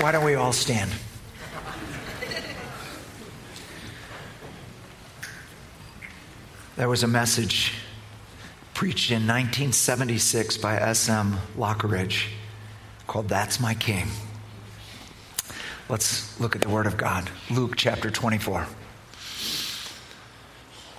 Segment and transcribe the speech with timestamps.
[0.00, 0.90] Why don't we all stand?
[6.76, 7.72] There was a message
[8.74, 11.38] preached in 1976 by S.M.
[11.56, 12.26] Lockridge
[13.06, 14.08] called That's My King.
[15.88, 17.30] Let's look at the Word of God.
[17.48, 18.66] Luke chapter 24.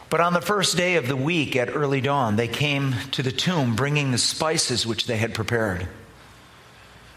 [0.09, 3.33] But on the first day of the week at early dawn, they came to the
[3.33, 5.89] tomb bringing the spices which they had prepared.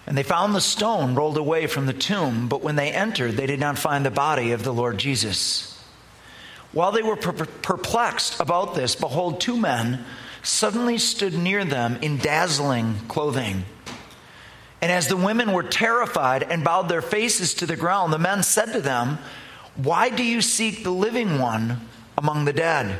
[0.08, 3.44] And they found the stone rolled away from the tomb, but when they entered, they
[3.44, 5.78] did not find the body of the Lord Jesus.
[6.72, 10.06] While they were perplexed about this, behold, two men
[10.42, 13.66] suddenly stood near them in dazzling clothing.
[14.80, 18.42] And as the women were terrified and bowed their faces to the ground, the men
[18.42, 19.18] said to them,
[19.76, 22.98] Why do you seek the living one among the dead?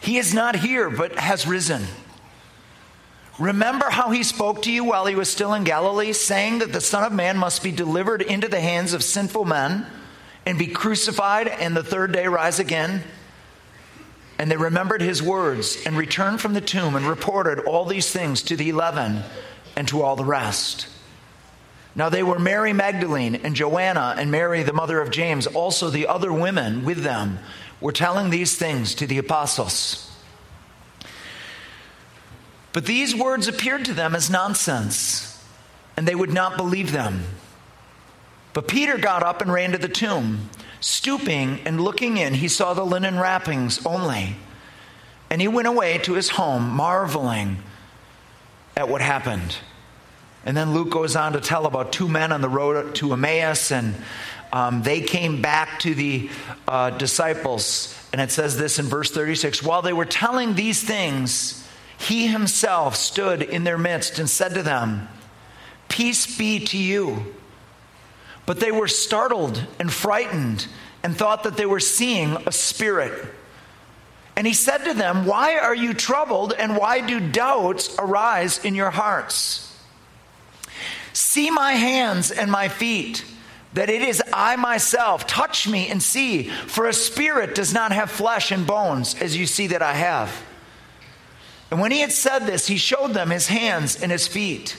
[0.00, 1.82] He is not here, but has risen.
[3.38, 6.80] Remember how he spoke to you while he was still in Galilee, saying that the
[6.80, 9.86] Son of Man must be delivered into the hands of sinful men
[10.44, 13.02] and be crucified and the third day rise again?
[14.38, 18.42] And they remembered his words and returned from the tomb and reported all these things
[18.42, 19.22] to the eleven
[19.76, 20.88] and to all the rest.
[21.94, 25.46] Now they were Mary Magdalene and Joanna and Mary, the mother of James.
[25.46, 27.38] Also, the other women with them
[27.80, 30.11] were telling these things to the apostles.
[32.72, 35.42] But these words appeared to them as nonsense,
[35.96, 37.24] and they would not believe them.
[38.52, 40.50] But Peter got up and ran to the tomb.
[40.80, 44.36] Stooping and looking in, he saw the linen wrappings only.
[45.30, 47.58] And he went away to his home, marveling
[48.76, 49.56] at what happened.
[50.44, 53.70] And then Luke goes on to tell about two men on the road to Emmaus,
[53.70, 53.94] and
[54.52, 56.28] um, they came back to the
[56.66, 57.96] uh, disciples.
[58.12, 61.61] And it says this in verse 36 While they were telling these things,
[62.02, 65.08] he himself stood in their midst and said to them,
[65.88, 67.34] Peace be to you.
[68.44, 70.66] But they were startled and frightened
[71.02, 73.12] and thought that they were seeing a spirit.
[74.34, 78.74] And he said to them, Why are you troubled and why do doubts arise in
[78.74, 79.68] your hearts?
[81.12, 83.24] See my hands and my feet,
[83.74, 85.26] that it is I myself.
[85.26, 89.46] Touch me and see, for a spirit does not have flesh and bones, as you
[89.46, 90.34] see that I have.
[91.72, 94.76] And when he had said this, he showed them his hands and his feet.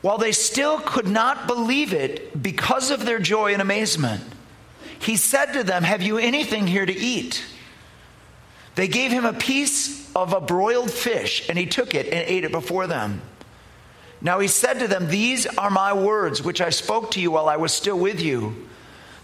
[0.00, 4.22] While they still could not believe it because of their joy and amazement,
[4.98, 7.44] he said to them, Have you anything here to eat?
[8.76, 12.44] They gave him a piece of a broiled fish, and he took it and ate
[12.44, 13.20] it before them.
[14.22, 17.50] Now he said to them, These are my words which I spoke to you while
[17.50, 18.68] I was still with you,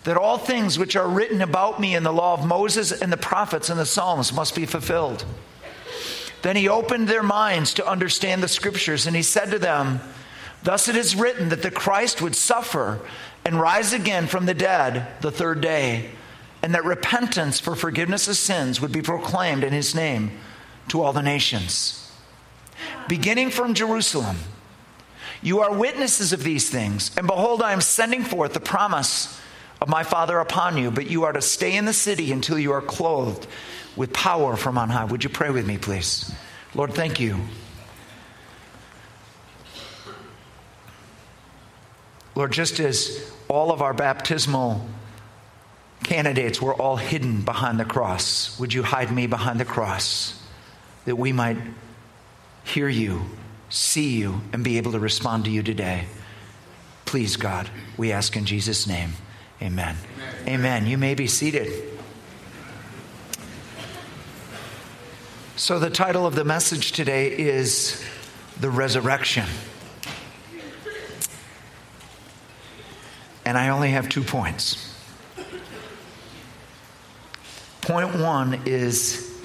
[0.05, 3.17] that all things which are written about me in the law of Moses and the
[3.17, 5.25] prophets and the Psalms must be fulfilled.
[6.43, 10.01] Then he opened their minds to understand the scriptures, and he said to them,
[10.63, 13.01] Thus it is written that the Christ would suffer
[13.45, 16.11] and rise again from the dead the third day
[16.63, 20.31] and that repentance for forgiveness of sins would be proclaimed in his name
[20.89, 22.11] to all the nations.
[23.09, 24.37] Beginning from Jerusalem,
[25.43, 29.41] you are witnesses of these things, and behold, I am sending forth the promise
[29.81, 32.71] of my Father upon you, but you are to stay in the city until you
[32.73, 33.49] are clothed
[33.97, 35.05] with power from on high.
[35.05, 36.33] Would you pray with me, please?
[36.75, 37.39] Lord, thank you.
[42.35, 44.87] Lord, just as all of our baptismal
[46.03, 48.59] candidates were all hidden behind the cross.
[48.59, 50.41] Would you hide me behind the cross
[51.05, 51.59] that we might
[52.65, 53.23] hear you,
[53.69, 56.07] see you, and be able to respond to you today?
[57.05, 59.13] Please, God, we ask in Jesus' name.
[59.61, 59.97] Amen.
[60.17, 60.49] Amen.
[60.49, 60.87] Amen.
[60.87, 61.92] You may be seated.
[65.55, 68.03] So, the title of the message today is
[68.59, 69.45] The Resurrection.
[73.45, 74.99] And I only have two points.
[77.83, 79.39] Point one is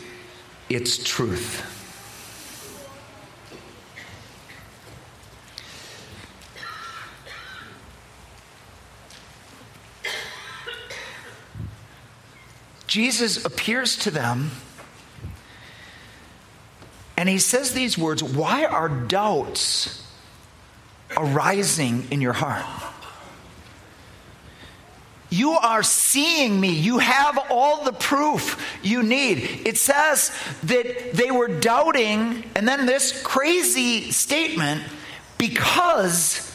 [0.70, 1.66] its truth.
[12.88, 14.52] Jesus appears to them
[17.18, 20.06] and he says these words Why are doubts
[21.18, 22.66] arising in your heart?
[25.30, 26.70] You are seeing me.
[26.70, 29.40] You have all the proof you need.
[29.66, 30.32] It says
[30.64, 34.84] that they were doubting, and then this crazy statement
[35.38, 36.50] because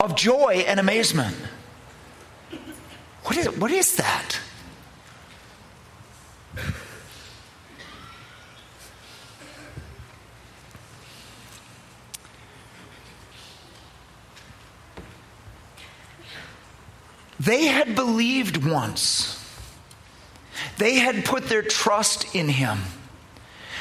[0.00, 1.36] of joy and amazement.
[3.22, 4.40] What is, what is that?
[17.48, 19.42] They had believed once.
[20.76, 22.76] They had put their trust in him.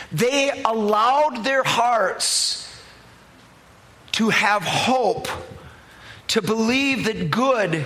[0.10, 2.82] They allowed their hearts
[4.14, 5.28] to have hope,
[6.30, 7.86] to believe that good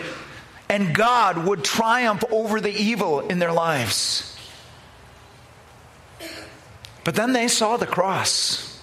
[0.69, 4.37] and God would triumph over the evil in their lives.
[7.03, 8.79] But then they saw the cross.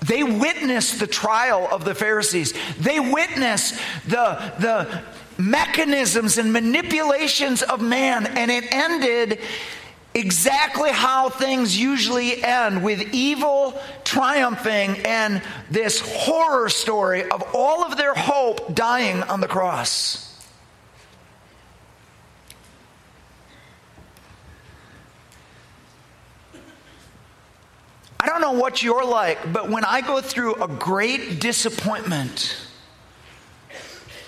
[0.00, 2.54] They witnessed the trial of the Pharisees.
[2.76, 5.04] They witnessed the, the
[5.38, 9.38] mechanisms and manipulations of man, and it ended
[10.14, 15.40] exactly how things usually end with evil triumphing and
[15.70, 20.24] this horror story of all of their hope dying on the cross.
[28.20, 32.67] I don't know what you're like, but when I go through a great disappointment,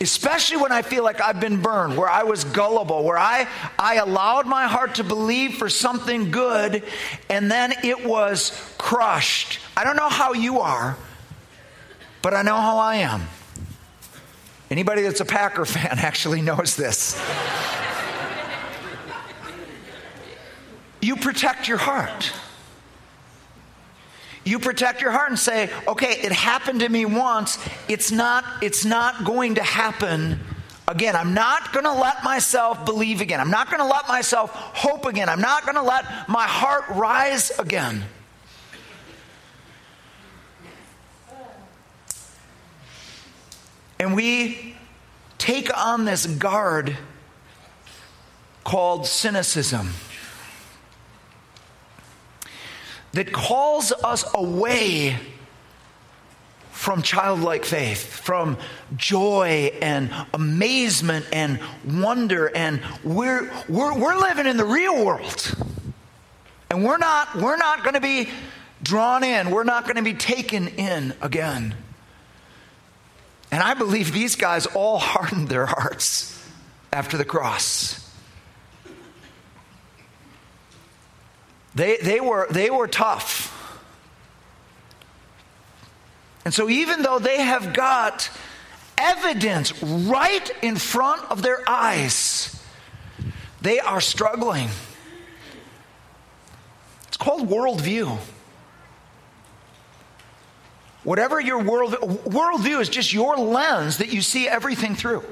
[0.00, 3.46] especially when I feel like I've been burned, where I was gullible, where I,
[3.78, 6.82] I allowed my heart to believe for something good
[7.28, 9.58] and then it was crushed.
[9.76, 10.96] I don't know how you are,
[12.22, 13.22] but I know how I am.
[14.70, 17.20] Anybody that's a Packer fan actually knows this.
[21.02, 22.32] you protect your heart
[24.44, 27.58] you protect your heart and say okay it happened to me once.
[27.88, 30.40] It's not it's not going to happen
[30.88, 31.14] again.
[31.14, 33.40] I'm not going to let myself believe again.
[33.40, 35.28] I'm not going to let myself hope again.
[35.28, 38.04] I'm not going to let my heart rise again.
[44.00, 44.74] And we
[45.36, 46.96] take on this guard
[48.64, 49.90] called cynicism
[53.12, 55.16] that calls us away
[56.80, 58.56] from childlike faith, from
[58.96, 62.46] joy and amazement and wonder.
[62.46, 65.54] And we're, we're, we're living in the real world.
[66.70, 68.30] And we're not, we're not going to be
[68.82, 71.74] drawn in, we're not going to be taken in again.
[73.50, 76.42] And I believe these guys all hardened their hearts
[76.92, 78.09] after the cross.
[81.80, 83.56] They, they, were, they were tough.
[86.44, 88.28] And so, even though they have got
[88.98, 92.62] evidence right in front of their eyes,
[93.62, 94.68] they are struggling.
[97.08, 98.14] It's called worldview.
[101.02, 105.24] Whatever your world, worldview is just your lens that you see everything through.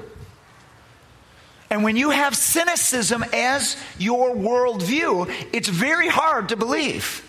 [1.69, 7.25] And when you have cynicism as your worldview, it's very hard to believe.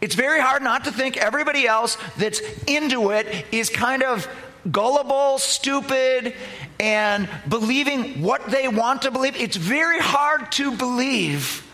[0.00, 4.28] It's very hard not to think everybody else that's into it is kind of
[4.70, 6.34] gullible, stupid,
[6.80, 9.36] and believing what they want to believe.
[9.36, 11.64] It's very hard to believe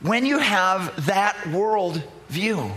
[0.00, 2.72] when you have that world view.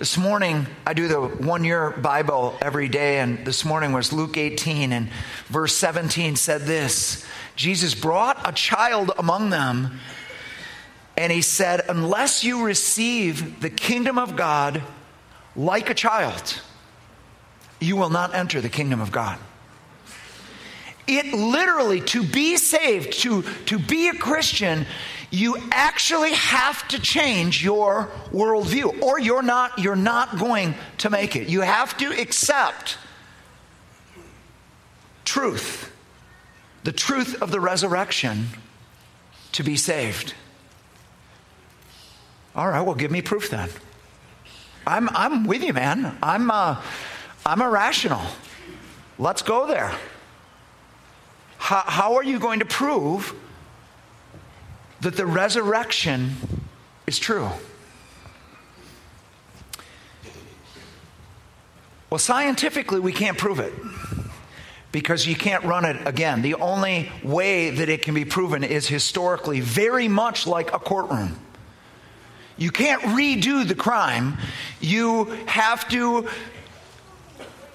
[0.00, 4.38] This morning, I do the one year Bible every day, and this morning was Luke
[4.38, 5.10] 18, and
[5.48, 10.00] verse 17 said this Jesus brought a child among them,
[11.18, 14.82] and he said, Unless you receive the kingdom of God
[15.54, 16.62] like a child,
[17.78, 19.38] you will not enter the kingdom of God.
[21.06, 24.86] It literally, to be saved, to, to be a Christian,
[25.30, 31.36] you actually have to change your worldview or you're not you're not going to make
[31.36, 31.48] it.
[31.48, 32.98] You have to accept
[35.24, 35.92] truth
[36.82, 38.46] the truth of the resurrection
[39.52, 40.34] to be saved.
[42.56, 43.68] All right well give me proof then.
[44.86, 46.18] I'm i'm with you man.
[46.22, 46.82] I'm uh,
[47.46, 48.22] i'm irrational.
[49.18, 49.94] Let's go there.
[51.58, 53.34] How, how are you going to prove
[55.00, 56.36] that the resurrection
[57.06, 57.48] is true.
[62.10, 63.72] Well, scientifically, we can't prove it
[64.92, 66.42] because you can't run it again.
[66.42, 71.38] The only way that it can be proven is historically, very much like a courtroom.
[72.56, 74.38] You can't redo the crime,
[74.80, 76.28] you have to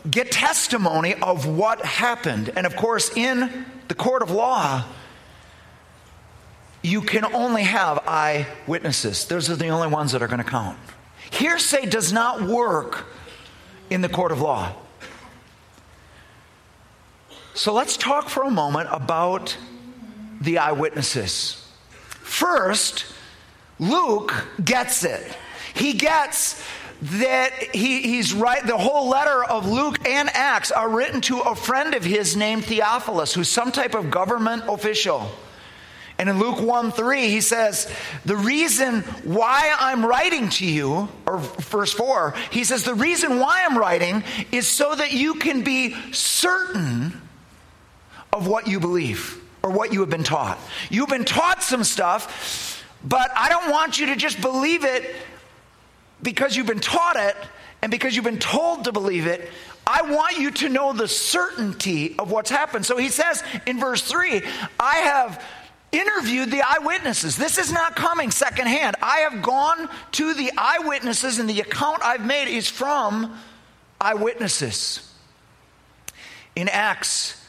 [0.10, 2.52] get testimony of what happened.
[2.56, 4.84] And of course, in the court of law,
[6.86, 9.26] you can only have eyewitnesses.
[9.26, 10.78] Those are the only ones that are going to count.
[11.32, 13.08] Hearsay does not work
[13.90, 14.74] in the court of law.
[17.56, 19.58] So let's talk for a moment about
[20.40, 21.68] the eyewitnesses.
[22.10, 23.06] First,
[23.80, 25.36] Luke gets it.
[25.74, 26.64] He gets
[27.02, 31.56] that he, he's right, the whole letter of Luke and Acts are written to a
[31.56, 35.32] friend of his named Theophilus, who's some type of government official.
[36.18, 37.92] And in Luke 1 3, he says,
[38.24, 43.66] The reason why I'm writing to you, or verse 4, he says, The reason why
[43.66, 47.22] I'm writing is so that you can be certain
[48.32, 50.58] of what you believe or what you have been taught.
[50.90, 55.16] You've been taught some stuff, but I don't want you to just believe it
[56.22, 57.36] because you've been taught it
[57.82, 59.50] and because you've been told to believe it.
[59.88, 62.86] I want you to know the certainty of what's happened.
[62.86, 64.42] So he says in verse 3
[64.80, 65.44] I have
[66.00, 67.38] interviewed the eyewitnesses.
[67.38, 68.96] This is not coming secondhand.
[69.02, 73.38] I have gone to the eyewitnesses, and the account I've made is from
[74.00, 75.14] eyewitnesses.
[76.56, 77.42] In Acts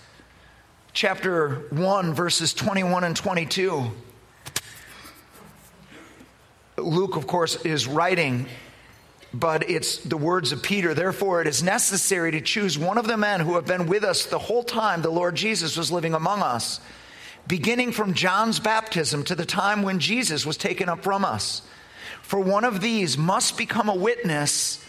[0.93, 3.91] chapter 1, verses 21 and 22,
[6.79, 8.47] Luke, of course, is writing
[9.39, 10.95] but it's the words of Peter.
[10.95, 14.25] Therefore, it is necessary to choose one of the men who have been with us
[14.25, 16.81] the whole time the Lord Jesus was living among us
[17.47, 21.63] beginning from John's baptism to the time when Jesus was taken up from us.
[22.23, 24.85] For one of these must become a witness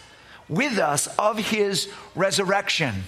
[0.48, 3.04] with us of his resurrection.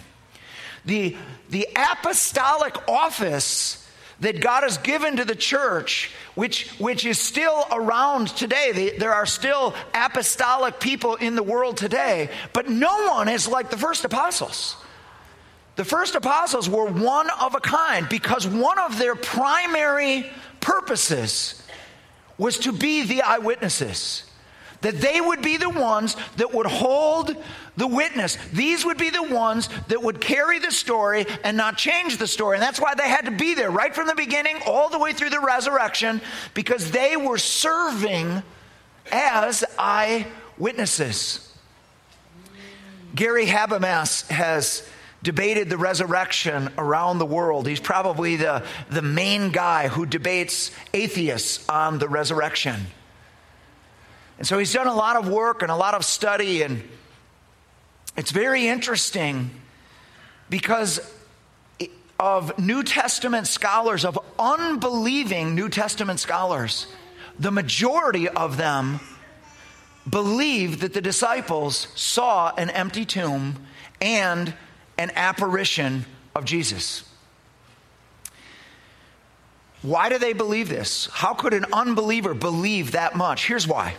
[0.85, 1.17] The,
[1.49, 3.77] the apostolic office
[4.21, 8.95] that God has given to the church, which, which is still around today.
[8.99, 13.79] There are still apostolic people in the world today, but no one is like the
[13.79, 14.77] first apostles.
[15.81, 21.67] The first apostles were one of a kind because one of their primary purposes
[22.37, 24.25] was to be the eyewitnesses.
[24.83, 27.35] That they would be the ones that would hold
[27.79, 28.37] the witness.
[28.53, 32.59] These would be the ones that would carry the story and not change the story.
[32.59, 35.15] And that's why they had to be there right from the beginning, all the way
[35.15, 36.21] through the resurrection,
[36.53, 38.43] because they were serving
[39.11, 41.57] as eyewitnesses.
[43.15, 44.87] Gary Habermas has
[45.23, 47.67] debated the resurrection around the world.
[47.67, 52.87] He's probably the, the main guy who debates atheists on the resurrection.
[54.39, 56.83] And so he's done a lot of work and a lot of study, and
[58.17, 59.51] it's very interesting
[60.49, 61.01] because
[62.19, 66.87] of New Testament scholars, of unbelieving New Testament scholars,
[67.39, 69.01] the majority of them
[70.09, 73.67] believe that the disciples saw an empty tomb
[74.01, 74.55] and
[75.01, 76.05] an apparition
[76.35, 77.05] of Jesus.
[79.81, 81.09] Why do they believe this?
[81.11, 83.47] How could an unbeliever believe that much?
[83.47, 83.95] Here's why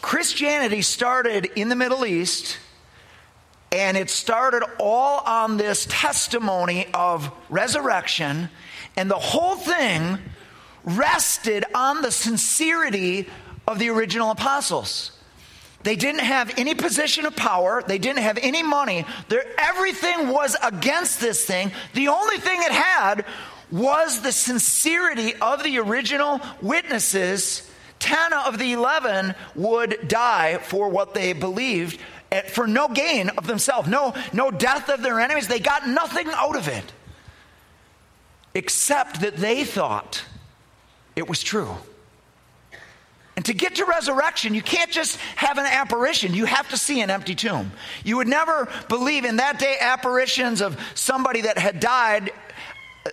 [0.00, 2.56] Christianity started in the Middle East,
[3.70, 8.48] and it started all on this testimony of resurrection,
[8.96, 10.18] and the whole thing
[10.82, 13.28] rested on the sincerity
[13.68, 15.13] of the original apostles.
[15.84, 17.84] They didn't have any position of power.
[17.86, 19.04] They didn't have any money.
[19.28, 21.72] Their, everything was against this thing.
[21.92, 23.26] The only thing it had
[23.70, 27.70] was the sincerity of the original witnesses.
[27.98, 32.00] Ten of the eleven would die for what they believed
[32.32, 35.48] eh, for no gain of themselves, no, no death of their enemies.
[35.48, 36.92] They got nothing out of it
[38.54, 40.24] except that they thought
[41.14, 41.76] it was true.
[43.36, 46.34] And to get to resurrection, you can't just have an apparition.
[46.34, 47.72] You have to see an empty tomb.
[48.04, 52.30] You would never believe in that day apparitions of somebody that had died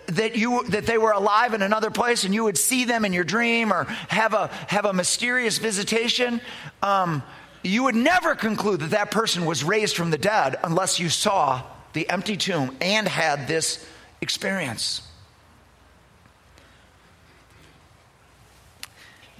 [0.07, 3.11] that you that they were alive in another place and you would see them in
[3.11, 6.39] your dream or have a have a mysterious visitation
[6.81, 7.21] um,
[7.61, 11.61] you would never conclude that that person was raised from the dead unless you saw
[11.91, 13.85] the empty tomb and had this
[14.21, 15.01] experience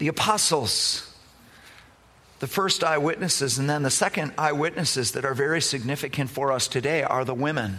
[0.02, 1.08] the apostles,
[2.40, 7.04] the first eyewitnesses, and then the second eyewitnesses that are very significant for us today
[7.04, 7.78] are the women.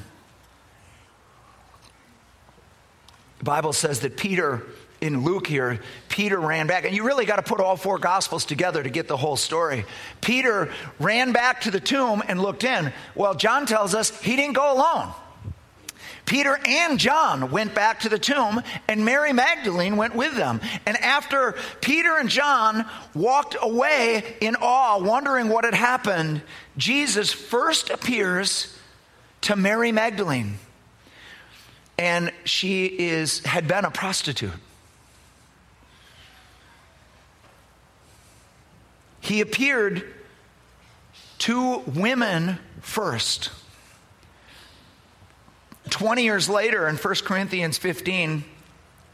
[3.38, 4.62] The Bible says that Peter,
[5.00, 8.44] in Luke here, Peter ran back, and you really got to put all four gospels
[8.44, 9.84] together to get the whole story.
[10.20, 12.92] Peter ran back to the tomb and looked in.
[13.16, 15.12] Well, John tells us he didn't go alone.
[16.24, 20.60] Peter and John went back to the tomb, and Mary Magdalene went with them.
[20.86, 26.42] And after Peter and John walked away in awe, wondering what had happened,
[26.76, 28.78] Jesus first appears
[29.42, 30.58] to Mary Magdalene.
[31.98, 34.52] And she is, had been a prostitute.
[39.20, 40.04] He appeared
[41.38, 43.50] to women first.
[46.02, 48.42] 20 years later in 1 Corinthians 15,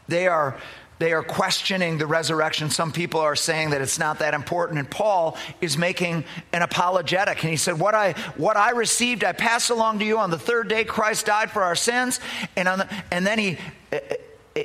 [0.07, 0.57] they are
[0.97, 2.71] they are questioning the resurrection.
[2.71, 4.79] Some people are saying that it's not that important.
[4.79, 7.41] And Paul is making an apologetic.
[7.43, 10.17] And he said, What I, what I received, I passed along to you.
[10.17, 12.19] On the third day, Christ died for our sins.
[12.57, 13.57] And, on the, and then he,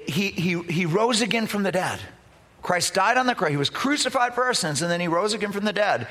[0.06, 2.00] he, he, he rose again from the dead.
[2.62, 3.50] Christ died on the cross.
[3.50, 6.08] He was crucified for our sins, and then he rose again from the dead.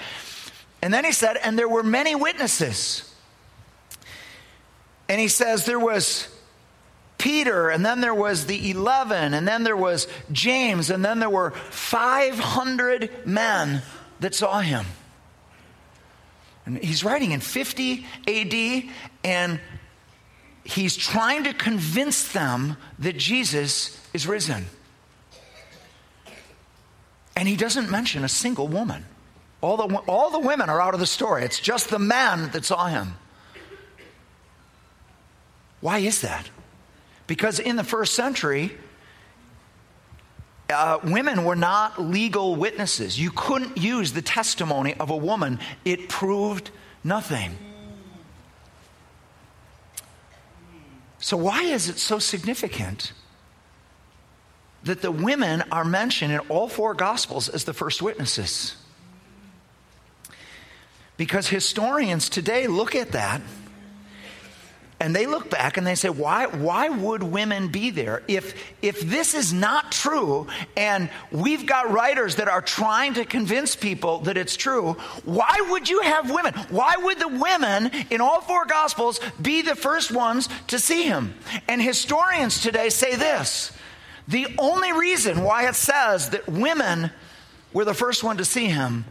[0.82, 3.12] And then he said, And there were many witnesses.
[5.10, 6.27] And he says, There was
[7.17, 11.29] Peter, and then there was the 11, and then there was James, and then there
[11.29, 13.81] were 500 men
[14.19, 14.86] that saw him.
[16.65, 18.83] And he's writing in 50 AD,
[19.24, 19.60] and
[20.63, 24.65] he's trying to convince them that Jesus is risen.
[27.36, 29.05] And he doesn't mention a single woman.
[29.62, 31.43] All the, all the women are out of the story.
[31.43, 33.15] It's just the man that saw him.
[35.84, 36.50] Why is that?
[37.28, 38.72] Because in the first century,
[40.70, 43.20] uh, women were not legal witnesses.
[43.20, 46.72] You couldn't use the testimony of a woman, it proved
[47.04, 47.58] nothing.
[51.20, 53.12] So, why is it so significant
[54.86, 58.78] that the women are mentioned in all four Gospels as the first witnesses?
[61.18, 63.42] Because historians today look at that
[65.03, 68.24] and they look back and they say, why, why would women be there?
[68.29, 73.75] If, if this is not true, and we've got writers that are trying to convince
[73.75, 74.93] people that it's true,
[75.25, 76.53] why would you have women?
[76.69, 81.36] Why would the women in all four Gospels be the first ones to see him?
[81.67, 83.74] And historians today say this
[84.29, 87.12] the only reason why it says that women
[87.74, 89.03] were the first one to see him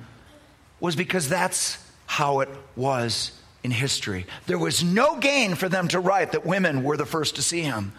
[0.80, 3.32] was because that's how it was
[3.64, 4.26] in history.
[4.46, 7.62] There was no gain for them to write that women were the first to see
[7.62, 7.92] him.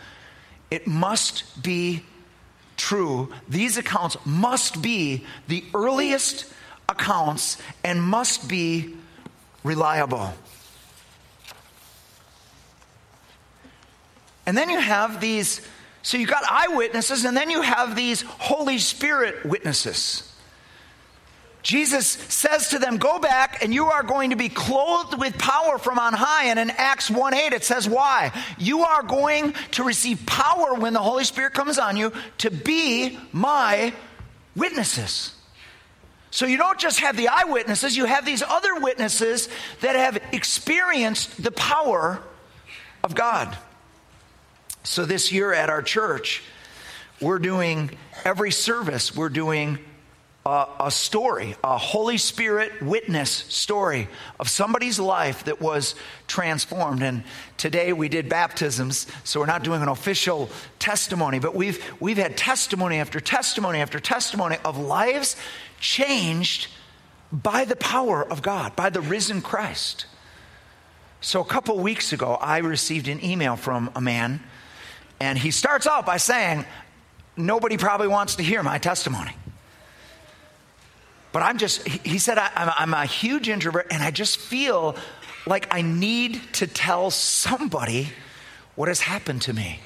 [0.69, 2.03] It must be
[2.75, 3.31] true.
[3.47, 6.51] These accounts must be the earliest
[6.89, 8.95] accounts and must be
[9.63, 10.33] reliable.
[14.45, 15.61] And then you have these,
[16.01, 20.32] so you got eyewitnesses, and then you have these Holy Spirit witnesses.
[21.63, 25.77] Jesus says to them, Go back and you are going to be clothed with power
[25.77, 26.45] from on high.
[26.45, 28.31] And in Acts 1 8, it says, Why?
[28.57, 33.17] You are going to receive power when the Holy Spirit comes on you to be
[33.31, 33.93] my
[34.55, 35.33] witnesses.
[36.31, 39.47] So you don't just have the eyewitnesses, you have these other witnesses
[39.81, 42.21] that have experienced the power
[43.03, 43.55] of God.
[44.83, 46.43] So this year at our church,
[47.21, 47.91] we're doing
[48.25, 49.77] every service, we're doing
[50.45, 55.95] a, a story, a Holy Spirit witness story of somebody's life that was
[56.27, 57.01] transformed.
[57.01, 57.23] And
[57.57, 62.35] today we did baptisms, so we're not doing an official testimony, but we've, we've had
[62.35, 65.37] testimony after testimony after testimony of lives
[65.79, 66.67] changed
[67.31, 70.05] by the power of God, by the risen Christ.
[71.21, 74.43] So a couple weeks ago, I received an email from a man,
[75.21, 76.65] and he starts out by saying,
[77.35, 79.31] Nobody probably wants to hear my testimony.
[81.33, 84.95] But I'm just, he said, I, am a huge introvert and I just feel
[85.45, 88.09] like I need to tell somebody
[88.75, 89.79] what has happened to me.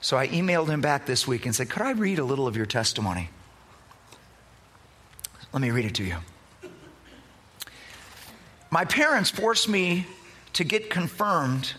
[0.00, 2.56] So I emailed him back this week and said, Could I read a little of
[2.56, 3.28] your testimony?
[5.52, 6.16] Let me read it to you.
[8.70, 10.06] My parents forced me
[10.54, 11.74] to get confirmed,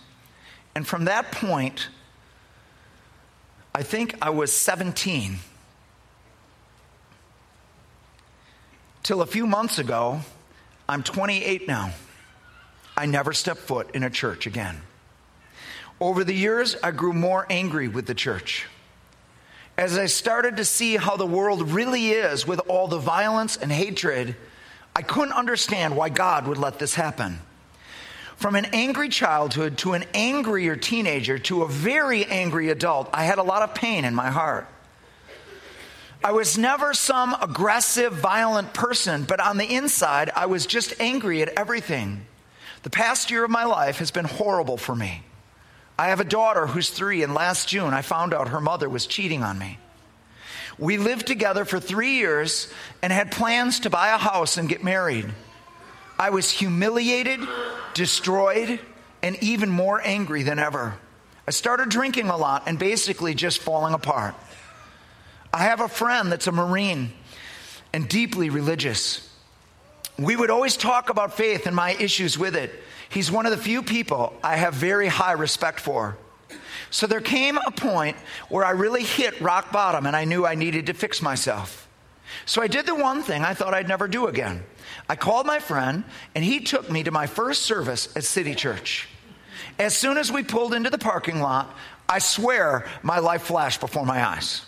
[0.75, 1.89] and from that point,
[3.73, 5.39] I think I was 17
[9.05, 10.21] Till a few months ago,
[10.89, 11.91] I'm 28 now.
[12.97, 14.81] I never stepped foot in a church again.
[16.01, 18.65] Over the years, I grew more angry with the church.
[19.77, 23.71] As I started to see how the world really is with all the violence and
[23.71, 24.35] hatred,
[24.95, 27.41] I couldn't understand why God would let this happen.
[28.37, 33.37] From an angry childhood to an angrier teenager to a very angry adult, I had
[33.37, 34.67] a lot of pain in my heart.
[36.25, 41.43] I was never some aggressive, violent person, but on the inside, I was just angry
[41.43, 42.25] at everything.
[42.81, 45.21] The past year of my life has been horrible for me.
[45.99, 49.05] I have a daughter who's three, and last June I found out her mother was
[49.05, 49.77] cheating on me.
[50.79, 54.83] We lived together for three years and had plans to buy a house and get
[54.83, 55.31] married.
[56.17, 57.39] I was humiliated,
[57.93, 58.79] destroyed,
[59.21, 60.95] and even more angry than ever.
[61.47, 64.33] I started drinking a lot and basically just falling apart.
[65.55, 67.13] I have a friend that's a Marine
[67.93, 69.33] and deeply religious.
[70.19, 72.83] We would always talk about faith and my issues with it.
[73.07, 76.17] He's one of the few people I have very high respect for.
[76.89, 78.17] So there came a point
[78.49, 81.87] where I really hit rock bottom and I knew I needed to fix myself.
[82.45, 84.61] So I did the one thing I thought I'd never do again.
[85.07, 86.03] I called my friend
[86.35, 89.07] and he took me to my first service at City Church.
[89.79, 91.73] As soon as we pulled into the parking lot,
[92.09, 94.64] I swear my life flashed before my eyes.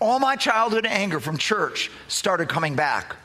[0.00, 3.16] All my childhood anger from church started coming back.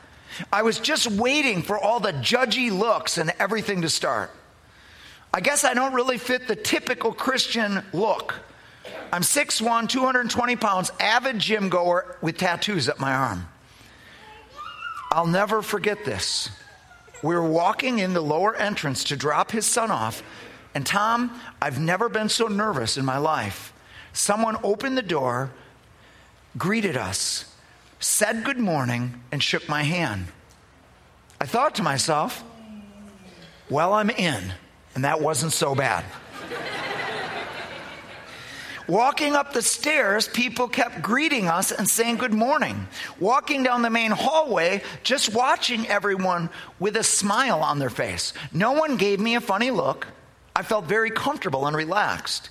[0.52, 4.30] I was just waiting for all the judgy looks and everything to start.
[5.32, 8.34] I guess I don't really fit the typical Christian look.
[9.12, 13.48] I'm 6'1, 220 pounds, avid gym goer with tattoos up my arm.
[15.10, 16.50] I'll never forget this.
[17.22, 20.22] We were walking in the lower entrance to drop his son off,
[20.74, 23.72] and Tom, I've never been so nervous in my life.
[24.12, 25.50] Someone opened the door,
[26.56, 27.44] greeted us,
[28.00, 30.26] said good morning, and shook my hand.
[31.40, 32.42] I thought to myself,
[33.68, 34.52] well, I'm in,
[34.94, 36.04] and that wasn't so bad.
[38.88, 42.86] Walking up the stairs, people kept greeting us and saying good morning.
[43.18, 48.32] Walking down the main hallway, just watching everyone with a smile on their face.
[48.52, 50.06] No one gave me a funny look.
[50.54, 52.50] I felt very comfortable and relaxed.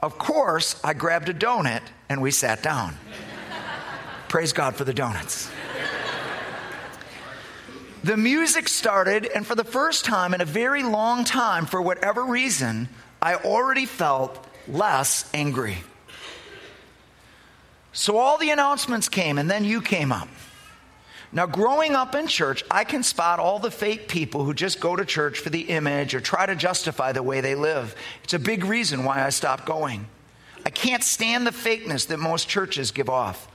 [0.00, 2.96] Of course, I grabbed a donut and we sat down.
[4.32, 5.50] Praise God for the donuts.
[8.02, 12.24] The music started, and for the first time in a very long time, for whatever
[12.24, 12.88] reason,
[13.20, 15.76] I already felt less angry.
[17.92, 20.28] So all the announcements came, and then you came up.
[21.30, 24.96] Now, growing up in church, I can spot all the fake people who just go
[24.96, 27.94] to church for the image or try to justify the way they live.
[28.24, 30.06] It's a big reason why I stopped going.
[30.64, 33.50] I can't stand the fakeness that most churches give off.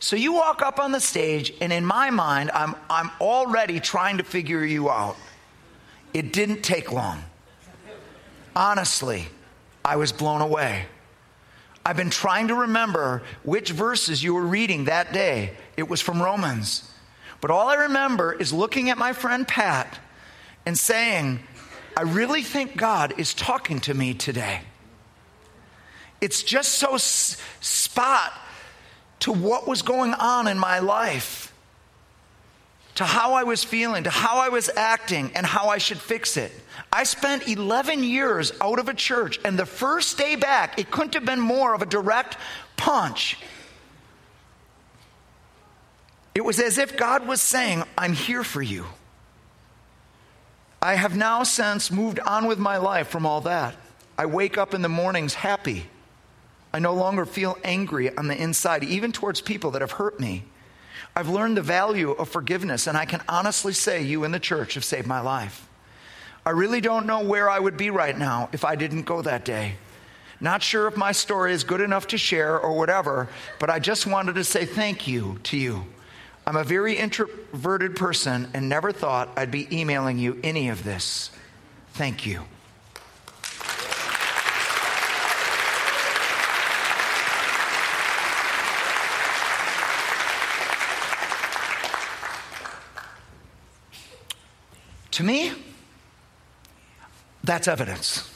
[0.00, 4.18] So you walk up on the stage, and in my mind, I'm, I'm already trying
[4.18, 5.16] to figure you out.
[6.14, 7.24] It didn't take long.
[8.54, 9.26] Honestly,
[9.84, 10.86] I was blown away.
[11.84, 15.54] I've been trying to remember which verses you were reading that day.
[15.76, 16.90] It was from Romans.
[17.40, 19.98] But all I remember is looking at my friend Pat
[20.66, 21.40] and saying,
[21.96, 24.60] I really think God is talking to me today.
[26.20, 28.32] It's just so s- spot
[29.20, 31.48] to what was going on in my life
[32.98, 36.36] to how I was feeling, to how I was acting, and how I should fix
[36.36, 36.50] it.
[36.92, 41.14] I spent 11 years out of a church, and the first day back, it couldn't
[41.14, 42.36] have been more of a direct
[42.76, 43.38] punch.
[46.34, 48.84] It was as if God was saying, I'm here for you.
[50.82, 53.76] I have now since moved on with my life from all that.
[54.18, 55.86] I wake up in the mornings happy.
[56.72, 60.44] I no longer feel angry on the inside, even towards people that have hurt me.
[61.16, 64.74] I've learned the value of forgiveness, and I can honestly say you in the church
[64.74, 65.66] have saved my life.
[66.44, 69.44] I really don't know where I would be right now if I didn't go that
[69.44, 69.74] day.
[70.40, 73.28] Not sure if my story is good enough to share or whatever,
[73.58, 75.84] but I just wanted to say thank you to you.
[76.46, 81.30] I'm a very introverted person and never thought I'd be emailing you any of this.
[81.94, 82.44] Thank you.
[95.18, 95.50] To me,
[97.42, 98.30] that's evidence.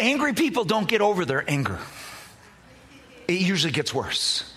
[0.00, 1.78] Angry people don't get over their anger,
[3.28, 4.50] it usually gets worse.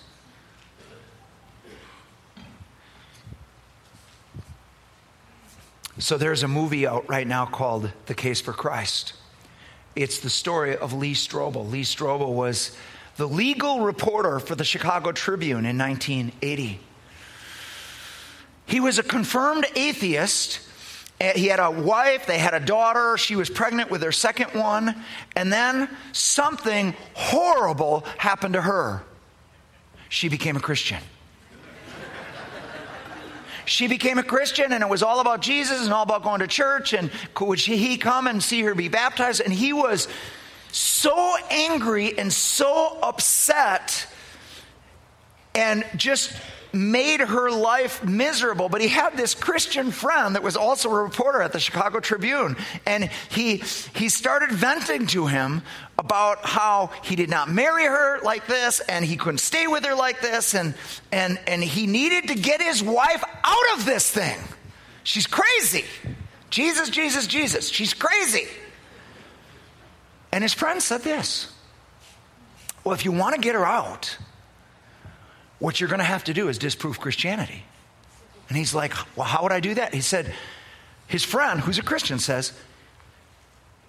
[6.00, 9.12] So there's a movie out right now called The Case for Christ.
[9.98, 11.70] It's the story of Lee Strobel.
[11.70, 12.78] Lee Strobel was
[13.18, 16.80] the legal reporter for the Chicago Tribune in 1980.
[18.72, 20.62] He was a confirmed atheist.
[21.20, 24.54] Uh, he had a wife, they had a daughter, she was pregnant with their second
[24.60, 24.96] one,
[25.36, 29.04] and then something horrible happened to her.
[30.08, 31.00] She became a Christian.
[33.66, 36.48] she became a Christian, and it was all about Jesus and all about going to
[36.48, 36.94] church.
[36.94, 39.42] And would he come and see her be baptized?
[39.42, 40.08] And he was
[40.72, 44.08] so angry and so upset
[45.54, 46.34] and just
[46.74, 48.70] made her life miserable.
[48.70, 52.56] But he had this Christian friend that was also a reporter at the Chicago Tribune.
[52.86, 53.58] And he,
[53.96, 55.62] he started venting to him
[55.98, 59.96] about how he did not marry her like this and he couldn't stay with her
[59.96, 60.56] like this.
[60.56, 60.74] And,
[61.12, 64.40] and, and he needed to get his wife out of this thing.
[65.04, 65.86] She's crazy.
[66.50, 67.70] Jesus, Jesus, Jesus.
[67.70, 68.48] She's crazy.
[70.32, 71.52] And his friend said this
[72.84, 74.18] Well, if you want to get her out,
[75.62, 77.64] what you're going to have to do is disprove Christianity.
[78.50, 79.94] And he's like, Well, how would I do that?
[79.94, 80.34] He said,
[81.08, 82.52] His friend, who's a Christian, says,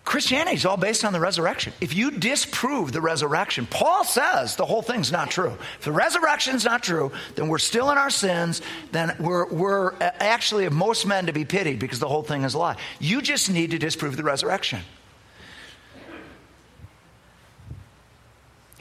[0.04, 1.72] Christianity is all based on the resurrection.
[1.80, 5.56] If you disprove the resurrection, Paul says the whole thing's not true.
[5.78, 10.64] If the resurrection's not true, then we're still in our sins, then we're, we're actually
[10.64, 12.76] of most men to be pitied because the whole thing is a lie.
[12.98, 14.80] You just need to disprove the resurrection.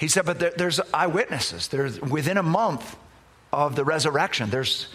[0.02, 1.70] He said, but there, there's eyewitnesses.
[1.70, 2.98] There's within a month
[3.54, 4.88] of the resurrection, there's,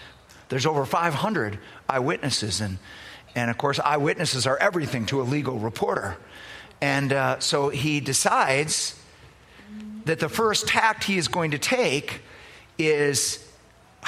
[0.50, 2.60] there's over 500 eyewitnesses.
[2.60, 2.78] And
[3.36, 6.16] and of course, eyewitnesses are everything to a legal reporter.
[6.80, 8.98] And uh, so he decides
[10.06, 12.22] that the first tact he is going to take
[12.78, 13.45] is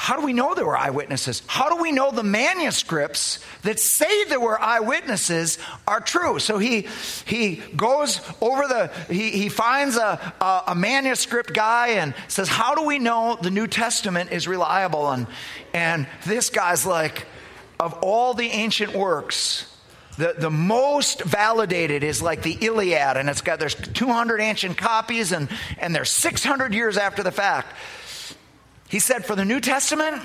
[0.01, 1.43] how do we know there were eyewitnesses?
[1.45, 6.39] How do we know the manuscripts that say there were eyewitnesses are true?
[6.39, 6.87] So he
[7.25, 12.75] he goes over the he, he finds a, a, a manuscript guy and says, How
[12.75, 15.11] do we know the New Testament is reliable?
[15.11, 15.27] And
[15.73, 17.27] and this guy's like,
[17.77, 19.65] of all the ancient works,
[20.17, 25.33] the, the most validated is like the Iliad, and it's got there's 200 ancient copies,
[25.33, 27.67] and, and they're 600 years after the fact.
[28.89, 30.21] He said, for the New Testament,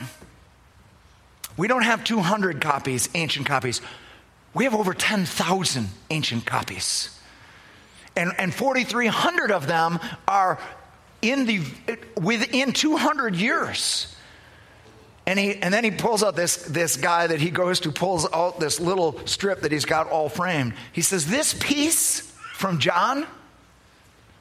[1.57, 3.81] we don't have 200 copies, ancient copies.
[4.55, 7.16] We have over 10,000 ancient copies.
[8.16, 10.59] And, and 4,300 of them are
[11.20, 11.61] in the,
[12.20, 14.16] within 200 years.
[15.27, 18.27] And, he, and then he pulls out this, this guy that he goes to, pulls
[18.33, 20.74] out this little strip that he's got all framed.
[20.92, 22.20] He says, This piece
[22.55, 23.27] from John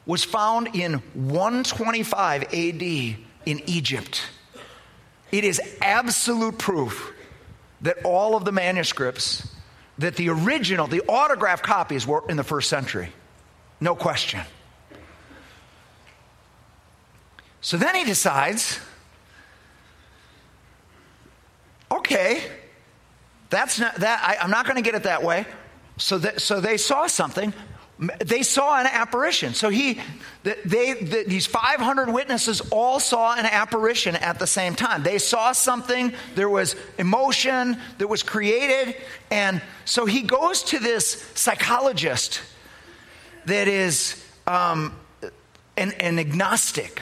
[0.06, 4.24] was found in 125 AD in Egypt.
[5.32, 7.12] It is absolute proof
[7.82, 9.48] that all of the manuscripts,
[9.98, 13.12] that the original, the autograph copies were in the first century.
[13.80, 14.42] No question.
[17.62, 18.80] So then he decides
[21.92, 22.44] okay,
[23.50, 24.38] that's not that.
[24.42, 25.46] I, am not going to get it that way.
[25.98, 27.54] So, that, so they saw something.
[28.20, 29.54] They saw an apparition.
[29.54, 30.00] So he,
[30.44, 35.04] they, they, these 500 witnesses all saw an apparition at the same time.
[35.04, 36.14] They saw something.
[36.36, 38.96] There was emotion that was created,
[39.30, 42.42] and so he goes to this psychologist
[43.46, 44.96] that is um,
[45.78, 47.02] an, an agnostic,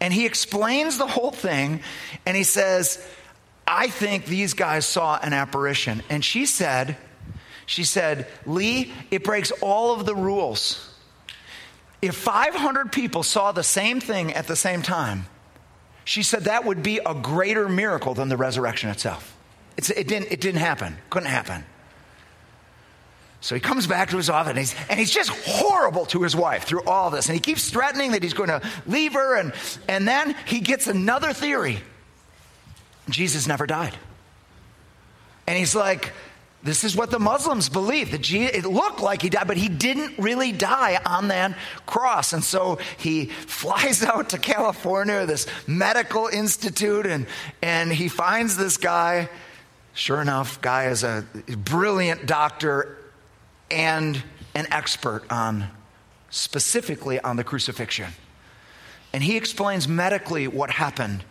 [0.00, 1.80] and he explains the whole thing,
[2.26, 3.04] and he says
[3.68, 6.02] I think these guys saw an apparition.
[6.08, 6.96] And she said,
[7.68, 10.90] she said, Lee, it breaks all of the rules.
[12.00, 15.26] If 500 people saw the same thing at the same time,
[16.06, 19.36] she said that would be a greater miracle than the resurrection itself.
[19.76, 21.62] It's, it, didn't, it didn't happen, couldn't happen.
[23.42, 26.34] So he comes back to his office and he's, and he's just horrible to his
[26.34, 27.28] wife through all this.
[27.28, 29.36] And he keeps threatening that he's going to leave her.
[29.36, 29.52] And,
[29.88, 31.80] and then he gets another theory.
[33.10, 33.94] Jesus never died.
[35.46, 36.14] And he's like,
[36.62, 38.10] this is what the Muslims believe.
[38.10, 42.32] That Jesus, it looked like he died, but he didn't really die on that cross.
[42.32, 47.26] And so he flies out to California, this medical institute, and,
[47.62, 49.28] and he finds this guy.
[49.94, 52.98] Sure enough, guy is a brilliant doctor
[53.70, 54.22] and
[54.54, 55.68] an expert on
[56.30, 58.12] specifically on the crucifixion.
[59.12, 61.24] And he explains medically what happened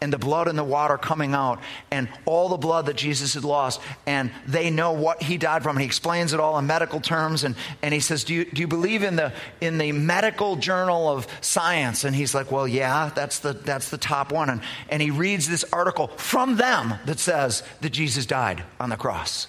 [0.00, 1.60] and the blood and the water coming out
[1.90, 3.80] and all the blood that Jesus had lost.
[4.06, 5.76] And they know what he died from.
[5.76, 7.44] And he explains it all in medical terms.
[7.44, 11.08] And, and he says, do you, do you believe in the, in the medical journal
[11.08, 12.04] of science?
[12.04, 14.50] And he's like, Well, yeah, that's the, that's the top one.
[14.50, 18.96] And, and he reads this article from them that says that Jesus died on the
[18.96, 19.46] cross.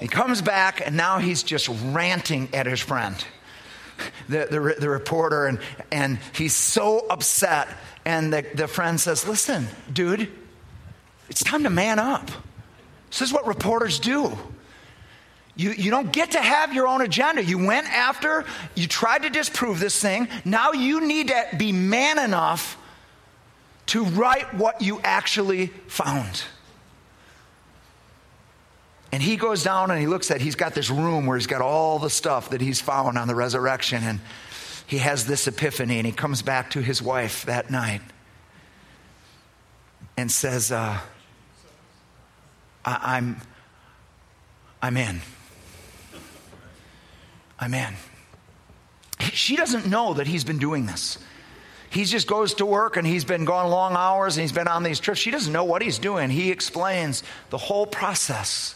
[0.00, 3.16] He comes back, and now he's just ranting at his friend.
[4.28, 5.58] The, the, the reporter, and,
[5.90, 7.66] and he's so upset
[8.08, 10.30] and the, the friend says, Listen, dude,
[11.28, 12.30] it's time to man up.
[13.10, 14.36] This is what reporters do.
[15.56, 17.44] You, you don't get to have your own agenda.
[17.44, 20.28] You went after, you tried to disprove this thing.
[20.46, 22.78] Now you need to be man enough
[23.86, 26.44] to write what you actually found.
[29.10, 31.62] And he goes down and he looks at, he's got this room where he's got
[31.62, 34.04] all the stuff that he's found on the resurrection.
[34.04, 34.20] And
[34.86, 38.02] he has this epiphany and he comes back to his wife that night
[40.16, 40.98] and says, uh,
[42.84, 43.40] I- I'm,
[44.82, 45.20] I'm in.
[47.58, 47.94] I'm in.
[49.32, 51.18] She doesn't know that he's been doing this.
[51.90, 54.82] He just goes to work and he's been gone long hours and he's been on
[54.82, 55.18] these trips.
[55.18, 56.28] She doesn't know what he's doing.
[56.28, 58.74] He explains the whole process.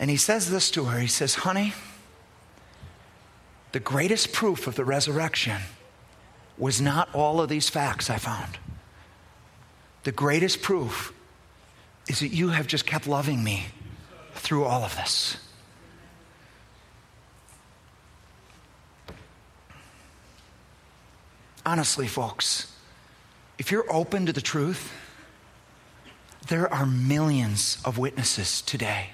[0.00, 1.74] And he says this to her He says, Honey,
[3.72, 5.60] the greatest proof of the resurrection
[6.58, 8.58] was not all of these facts I found.
[10.02, 11.12] The greatest proof
[12.08, 13.66] is that you have just kept loving me
[14.34, 15.36] through all of this.
[21.64, 22.74] Honestly, folks,
[23.58, 24.92] if you're open to the truth,
[26.48, 29.10] there are millions of witnesses today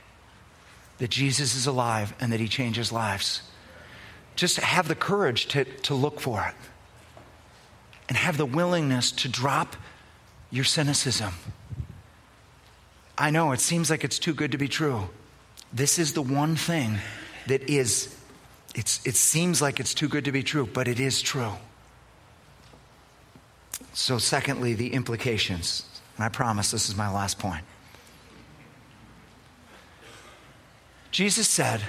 [0.98, 3.42] that Jesus is alive and that he changes lives.
[4.34, 6.54] Just have the courage to, to look for it
[8.08, 9.76] and have the willingness to drop
[10.50, 11.34] your cynicism.
[13.18, 15.08] I know it seems like it's too good to be true.
[15.72, 16.98] This is the one thing
[17.46, 18.14] that is,
[18.74, 21.52] it's, it seems like it's too good to be true, but it is true.
[23.92, 25.84] So, secondly, the implications.
[26.16, 27.64] And I promise this is my last point.
[31.10, 31.82] Jesus said,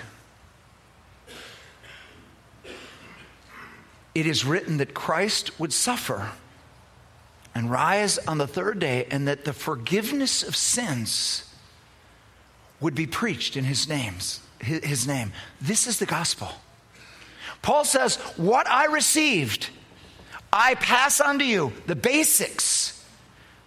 [4.16, 6.32] It is written that Christ would suffer
[7.54, 11.54] and rise on the third day, and that the forgiveness of sins
[12.80, 15.32] would be preached in his names his name.
[15.62, 16.50] This is the gospel.
[17.62, 19.70] Paul says what i received
[20.54, 21.74] i pass on to you.
[21.88, 23.04] The basics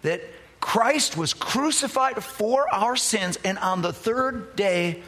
[0.03, 0.23] that
[0.61, 5.03] christ was crucified for our sins and on the third day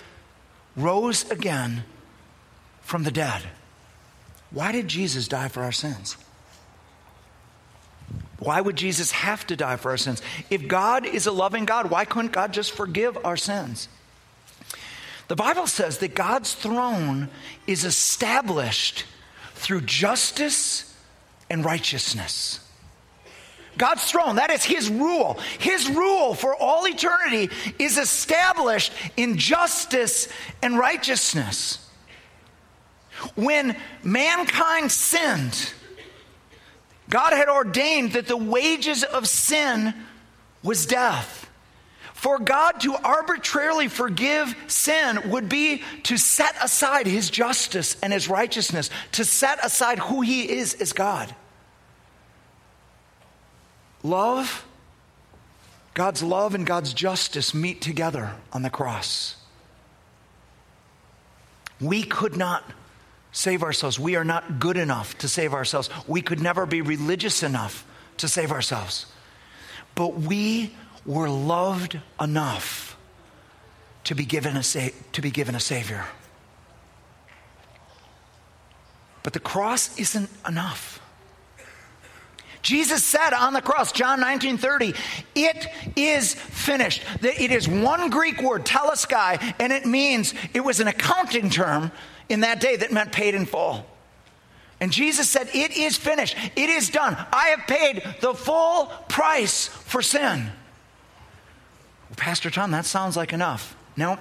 [0.76, 1.84] rose again
[2.80, 3.42] from the dead.
[4.50, 6.16] Why did Jesus die for our sins?
[8.38, 10.20] Why would Jesus have to die for our sins?
[10.50, 13.88] If God is a loving God, why couldn't God just forgive our sins?
[15.28, 17.30] The Bible says that God's throne
[17.66, 19.04] is established
[19.54, 20.94] through justice
[21.48, 22.58] and righteousness.
[23.78, 25.38] God's throne, that is His rule.
[25.58, 30.28] His rule for all eternity is established in justice
[30.62, 31.78] and righteousness.
[33.34, 35.72] When mankind sinned,
[37.08, 39.94] God had ordained that the wages of sin
[40.62, 41.48] was death.
[42.14, 48.28] For God to arbitrarily forgive sin would be to set aside his justice and his
[48.28, 51.34] righteousness, to set aside who he is as God.
[54.02, 54.66] Love,
[55.94, 59.36] God's love and God's justice meet together on the cross.
[61.80, 62.64] We could not
[63.32, 63.98] save ourselves.
[63.98, 65.90] We are not good enough to save ourselves.
[66.06, 67.84] We could never be religious enough
[68.18, 69.06] to save ourselves.
[69.94, 72.96] But we were loved enough
[74.04, 76.04] to be given a, sa- to be given a Savior.
[79.22, 80.91] But the cross isn't enough.
[82.62, 84.94] Jesus said on the cross, John 19 30,
[85.34, 87.02] it is finished.
[87.20, 91.90] It is one Greek word, tetelestai, and it means, it was an accounting term
[92.28, 93.84] in that day that meant paid in full.
[94.80, 96.36] And Jesus said, It is finished.
[96.56, 97.16] It is done.
[97.32, 100.50] I have paid the full price for sin.
[102.16, 103.76] Pastor Tom, that sounds like enough.
[103.96, 104.18] No,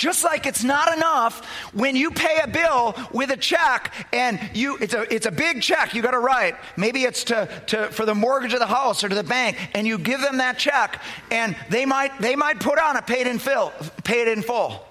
[0.00, 4.78] just like it's not enough when you pay a bill with a check and you
[4.80, 6.56] it's a it's a big check you got to write.
[6.74, 9.86] Maybe it's to, to for the mortgage of the house or to the bank, and
[9.86, 13.38] you give them that check, and they might they might put on a paid in
[13.38, 14.86] full paid in full.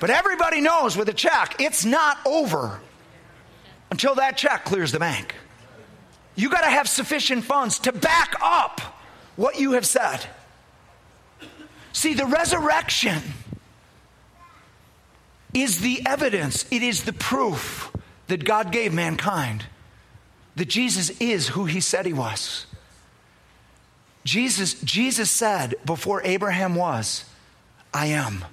[0.00, 2.80] But everybody knows with a check, it's not over
[3.92, 5.36] until that check clears the bank.
[6.34, 8.80] You got to have sufficient funds to back up
[9.36, 10.26] what you have said.
[11.92, 13.22] See, the resurrection
[15.54, 17.92] is the evidence, it is the proof
[18.28, 19.66] that God gave mankind
[20.56, 22.66] that Jesus is who he said he was.
[24.24, 27.24] Jesus, Jesus said before Abraham was,
[27.92, 28.44] I am.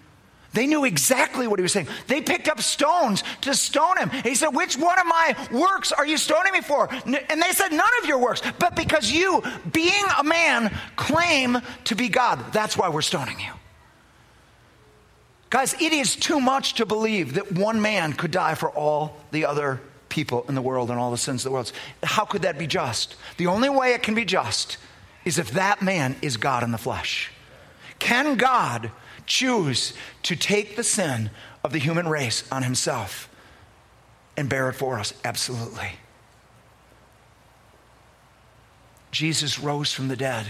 [0.51, 1.87] They knew exactly what he was saying.
[2.07, 4.09] They picked up stones to stone him.
[4.23, 6.89] He said, Which one of my works are you stoning me for?
[6.91, 11.95] And they said, None of your works, but because you, being a man, claim to
[11.95, 12.51] be God.
[12.51, 13.51] That's why we're stoning you.
[15.49, 19.45] Guys, it is too much to believe that one man could die for all the
[19.45, 21.71] other people in the world and all the sins of the world.
[22.03, 23.15] How could that be just?
[23.37, 24.77] The only way it can be just
[25.25, 27.31] is if that man is God in the flesh.
[27.97, 28.91] Can God
[29.25, 29.93] choose
[30.23, 31.31] to take the sin
[31.63, 33.29] of the human race on himself
[34.37, 35.13] and bear it for us?
[35.25, 35.91] Absolutely.
[39.11, 40.47] Jesus rose from the dead.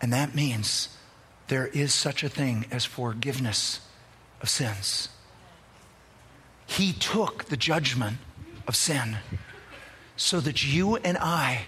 [0.00, 0.96] And that means
[1.50, 3.80] there is such a thing as forgiveness
[4.40, 5.08] of sins.
[6.64, 8.18] He took the judgment
[8.68, 9.18] of sin
[10.16, 11.66] so that you and I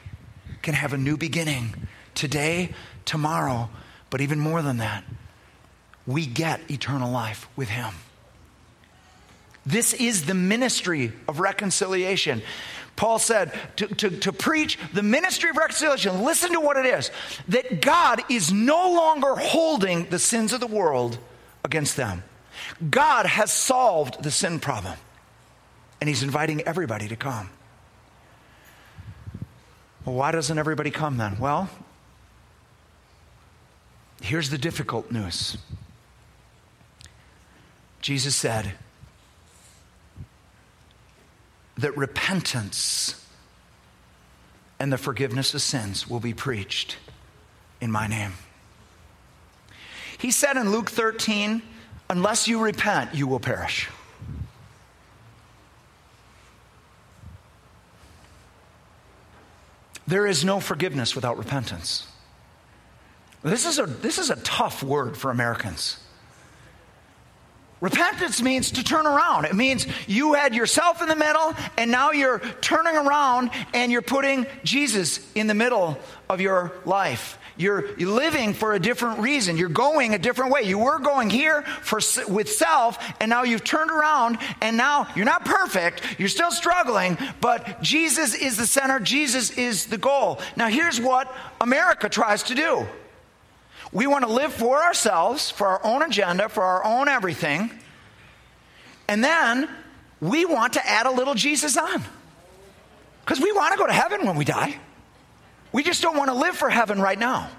[0.62, 2.72] can have a new beginning today,
[3.05, 3.70] tomorrow,
[4.09, 5.03] but even more than that,
[6.07, 7.93] we get eternal life with Him.
[9.66, 12.43] This is the ministry of reconciliation.
[12.97, 17.11] Paul said to, to, to, preach the ministry of reconciliation, listen to what it is
[17.49, 21.18] that God is no longer holding the sins of the world
[21.64, 22.22] against them.
[22.90, 24.97] God has solved the sin problem,
[26.01, 27.51] and He's inviting everybody to come.
[30.05, 31.38] Well, why doesn't everybody come then?
[31.38, 31.70] Well,
[34.20, 35.57] here's the difficult news
[38.01, 38.72] Jesus said
[41.79, 43.27] that repentance
[44.79, 46.97] and the forgiveness of sins will be preached
[47.81, 48.33] in my name.
[50.18, 51.62] He said in Luke 13,
[52.11, 53.89] unless you repent, you will perish.
[60.07, 62.07] There is no forgiveness without repentance.
[63.43, 65.99] This is a, this is a tough word for Americans.
[67.83, 69.45] Repentance means to turn around.
[69.45, 74.03] It means you had yourself in the middle, and now you're turning around and you're
[74.03, 77.39] putting Jesus in the middle of your life.
[77.57, 79.57] You're, living for a different reason.
[79.57, 80.62] You're going a different way.
[80.62, 85.24] You were going here for, with self, and now you've turned around, and now you're
[85.24, 86.03] not perfect.
[86.18, 89.01] You're still struggling, but Jesus is the center.
[89.01, 90.41] Jesus is the goal.
[90.57, 92.87] Now, here's what America tries to do
[93.93, 97.70] we want to live for ourselves, for our own agenda, for our own everything.
[99.07, 99.68] And then
[100.20, 102.03] we want to add a little Jesus on.
[103.20, 104.76] Because we want to go to heaven when we die.
[105.72, 107.51] We just don't want to live for heaven right now.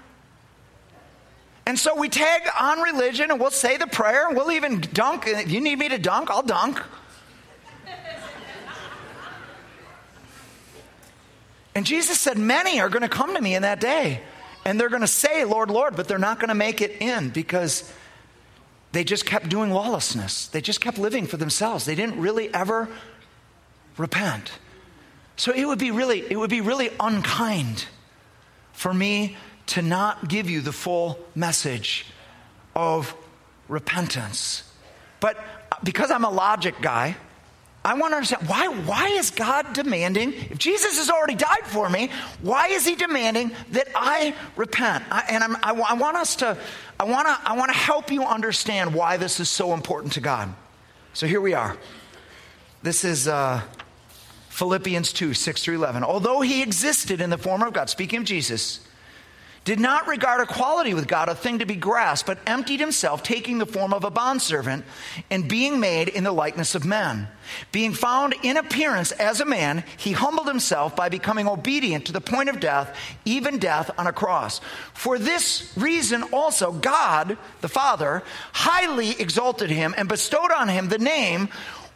[1.66, 5.26] And so we tag on religion and we'll say the prayer and we'll even dunk.
[5.26, 6.82] If you need me to dunk, I'll dunk.
[11.74, 14.20] and Jesus said, Many are going to come to me in that day
[14.64, 17.30] and they're going to say, Lord, Lord, but they're not going to make it in
[17.30, 17.90] because
[18.92, 20.46] they just kept doing lawlessness.
[20.48, 21.84] They just kept living for themselves.
[21.84, 22.88] They didn't really ever
[23.96, 24.52] repent.
[25.36, 27.86] So it would be really, it would be really unkind
[28.72, 29.36] for me
[29.66, 32.06] to not give you the full message
[32.74, 33.14] of
[33.68, 34.62] repentance.
[35.20, 35.38] But
[35.72, 37.16] uh, because I'm a logic guy,
[37.84, 41.90] I want to understand why, why is God demanding, if Jesus has already died for
[41.90, 42.10] me,
[42.40, 45.04] why is he demanding that I repent?
[45.10, 46.56] I, and I'm, I, I, want us to,
[46.98, 50.20] I want to, I want to help you understand why this is so important to
[50.20, 50.54] God.
[51.12, 51.76] So here we are.
[52.82, 53.60] This is uh,
[54.48, 56.04] Philippians 2, 6 through 11.
[56.04, 58.80] Although he existed in the form of God, speaking of Jesus,
[59.64, 63.56] did not regard equality with God a thing to be grasped, but emptied himself, taking
[63.56, 64.84] the form of a bondservant
[65.30, 67.28] and being made in the likeness of men.
[67.72, 72.20] Being found in appearance as a man, he humbled himself by becoming obedient to the
[72.20, 72.94] point of death,
[73.24, 74.60] even death on a cross.
[74.92, 80.98] For this reason also, God, the Father, highly exalted him and bestowed on him the
[80.98, 81.48] name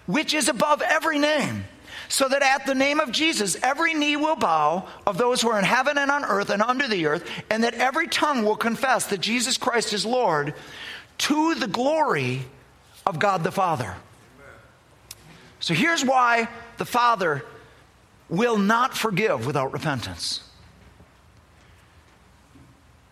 [0.07, 1.65] which is above every name
[2.09, 5.59] so that at the name of Jesus, every knee will bow of those who are
[5.59, 9.07] in heaven and on earth and under the earth, and that every tongue will confess
[9.07, 10.55] that Jesus Christ is Lord
[11.19, 12.43] to the glory
[13.07, 13.95] of God the Father.
[15.61, 16.49] So here's why
[16.79, 17.45] the Father
[18.29, 20.48] will not forgive without repentance.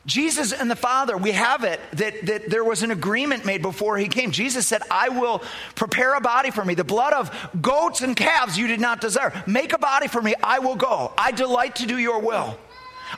[0.06, 3.98] Jesus and the Father, we have it that, that there was an agreement made before
[3.98, 4.30] he came.
[4.30, 5.42] Jesus said, I will
[5.74, 6.74] prepare a body for me.
[6.74, 9.32] The blood of goats and calves you did not desire.
[9.46, 10.34] Make a body for me.
[10.42, 11.12] I will go.
[11.18, 12.56] I delight to do your will.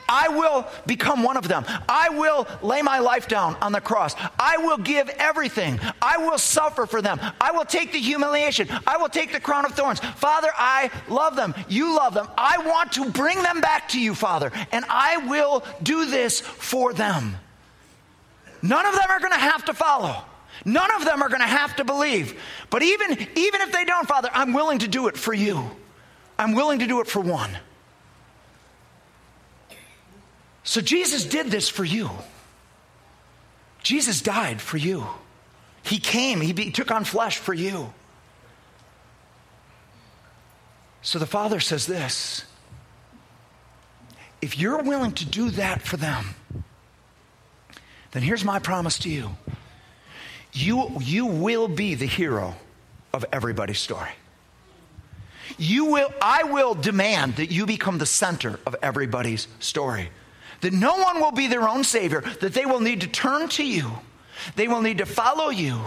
[0.07, 1.65] I will become one of them.
[1.87, 4.15] I will lay my life down on the cross.
[4.39, 5.79] I will give everything.
[6.01, 7.19] I will suffer for them.
[7.39, 8.67] I will take the humiliation.
[8.85, 9.99] I will take the crown of thorns.
[9.99, 11.53] Father, I love them.
[11.67, 12.27] You love them.
[12.37, 16.93] I want to bring them back to you, Father, and I will do this for
[16.93, 17.35] them.
[18.61, 20.23] None of them are going to have to follow.
[20.65, 22.39] None of them are going to have to believe.
[22.69, 25.71] But even, even if they don't, Father, I'm willing to do it for you.
[26.37, 27.57] I'm willing to do it for one.
[30.69, 32.11] So Jesus did this for you.
[33.81, 35.03] Jesus died for you.
[35.81, 37.91] He came, he, be, he took on flesh for you.
[41.01, 42.45] So the Father says this
[44.43, 46.35] if you're willing to do that for them,
[48.11, 49.31] then here's my promise to you
[50.53, 52.53] you, you will be the hero
[53.11, 54.11] of everybody's story.
[55.57, 60.11] You will, I will demand that you become the center of everybody's story
[60.61, 63.65] that no one will be their own Savior, that they will need to turn to
[63.65, 63.91] you,
[64.55, 65.79] they will need to follow you.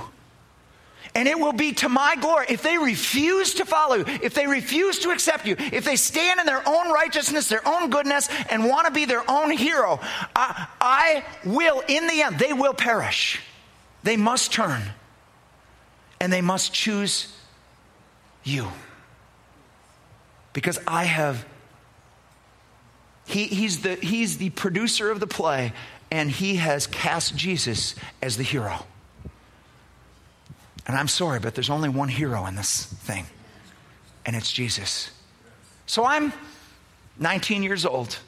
[1.14, 2.46] And it will be to my glory.
[2.48, 6.40] If they refuse to follow you, if they refuse to accept you, if they stand
[6.40, 10.00] in their own righteousness, their own goodness, and want to be their own hero,
[10.34, 13.40] I, I will, in the end, they will perish.
[14.02, 14.80] They must turn.
[16.18, 17.36] And they must choose
[18.42, 18.68] you.
[20.52, 21.44] because I have.
[23.32, 25.72] He, he's, the, he's the producer of the play,
[26.10, 28.84] and he has cast Jesus as the hero.
[30.86, 33.24] And I'm sorry, but there's only one hero in this thing,
[34.26, 35.12] and it's Jesus.
[35.86, 36.34] So I'm
[37.18, 38.18] 19 years old.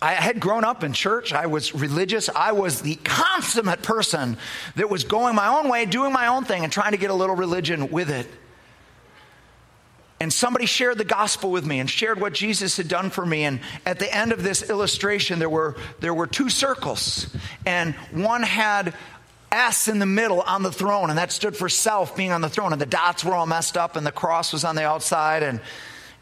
[0.00, 1.32] I had grown up in church.
[1.32, 2.28] I was religious.
[2.28, 4.36] I was the consummate person
[4.76, 7.14] that was going my own way, doing my own thing, and trying to get a
[7.14, 8.28] little religion with it.
[10.22, 13.42] And somebody shared the gospel with me and shared what Jesus had done for me.
[13.42, 17.26] And at the end of this illustration, there were, there were two circles.
[17.66, 18.94] And one had
[19.50, 22.48] S in the middle on the throne, and that stood for self being on the
[22.48, 22.72] throne.
[22.72, 25.42] And the dots were all messed up, and the cross was on the outside.
[25.42, 25.60] And,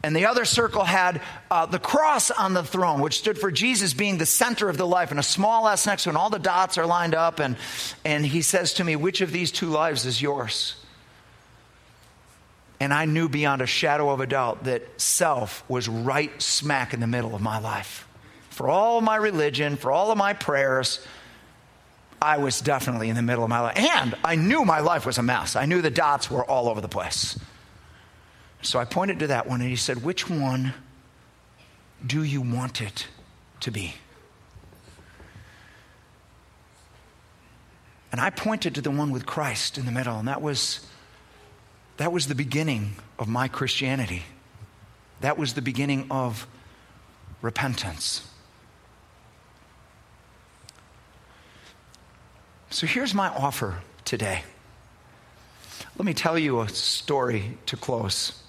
[0.03, 1.21] and the other circle had
[1.51, 4.87] uh, the cross on the throne, which stood for Jesus being the center of the
[4.87, 6.13] life, and a small S next to it.
[6.13, 7.39] And all the dots are lined up.
[7.39, 7.55] And,
[8.07, 10.80] and he says to me, Which of these two lives is yours?
[12.81, 17.01] And I knew beyond a shadow of a doubt that self was right smack in
[17.01, 18.09] the middle of my life.
[18.49, 21.07] For all my religion, for all of my prayers,
[22.23, 23.79] I was definitely in the middle of my life.
[23.79, 25.57] And I knew my life was a mess.
[25.57, 27.39] I knew the dots were all over the place.
[28.63, 30.75] So I pointed to that one and he said, Which one
[32.07, 33.07] do you want it
[33.61, 33.95] to be?
[38.13, 40.85] And I pointed to the one with Christ in the middle, and that was,
[42.01, 44.23] that was the beginning of my Christianity.
[45.21, 46.47] That was the beginning of
[47.43, 48.27] repentance.
[52.71, 54.45] So here's my offer today.
[55.99, 58.45] Let me tell you a story to close.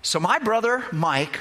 [0.00, 1.40] So, my brother Mike,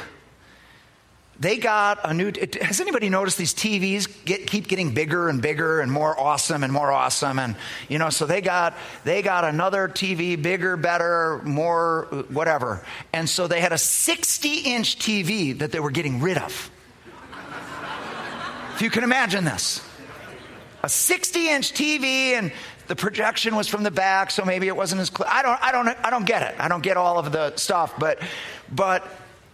[1.40, 2.32] they got a new.
[2.62, 6.74] Has anybody noticed these TVs get, keep getting bigger and bigger and more awesome and
[6.74, 7.38] more awesome?
[7.38, 7.56] And
[7.90, 12.84] you know, so they got they got another TV, bigger, better, more whatever.
[13.14, 16.72] And so they had a 60 inch TV that they were getting rid of.
[18.76, 19.84] if you can imagine this
[20.84, 22.52] a 60 inch TV and
[22.88, 25.28] the projection was from the back, so maybe it wasn't as clear.
[25.30, 26.56] I don't, I don't, I don't get it.
[26.58, 28.20] I don't get all of the stuff, but,
[28.72, 29.06] but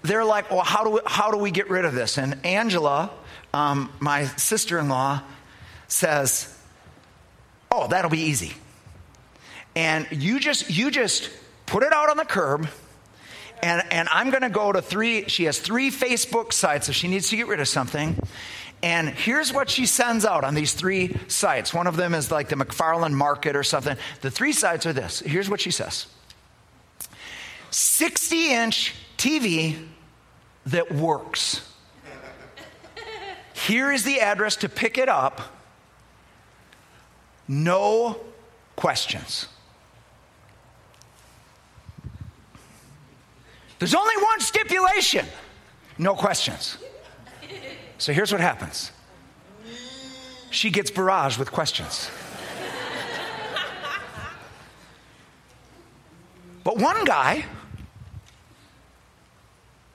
[0.04, 2.18] they're like, well, how do we, how do we get rid of this?
[2.18, 3.10] And Angela,
[3.54, 5.22] um, my sister-in-law,
[5.88, 6.56] says,
[7.72, 8.54] oh, that'll be easy.
[9.76, 11.30] And you just, you just
[11.66, 12.68] put it out on the curb.
[13.62, 17.08] And, and I'm going to go to three, she has three Facebook sites if she
[17.08, 18.18] needs to get rid of something.
[18.84, 21.74] And here's what she sends out on these three sites.
[21.74, 23.96] One of them is like the McFarland Market or something.
[24.20, 25.22] The three sites are this.
[25.22, 26.08] Here's what she says
[27.72, 29.78] 60 inch TV
[30.66, 31.70] that works.
[33.54, 35.42] Here is the address to pick it up.
[37.48, 38.20] No
[38.76, 39.48] questions.
[43.80, 45.26] There's only one stipulation
[45.98, 46.78] no questions.
[47.98, 48.92] So here's what happens
[50.50, 52.12] she gets barraged with questions.
[56.64, 57.46] but one guy,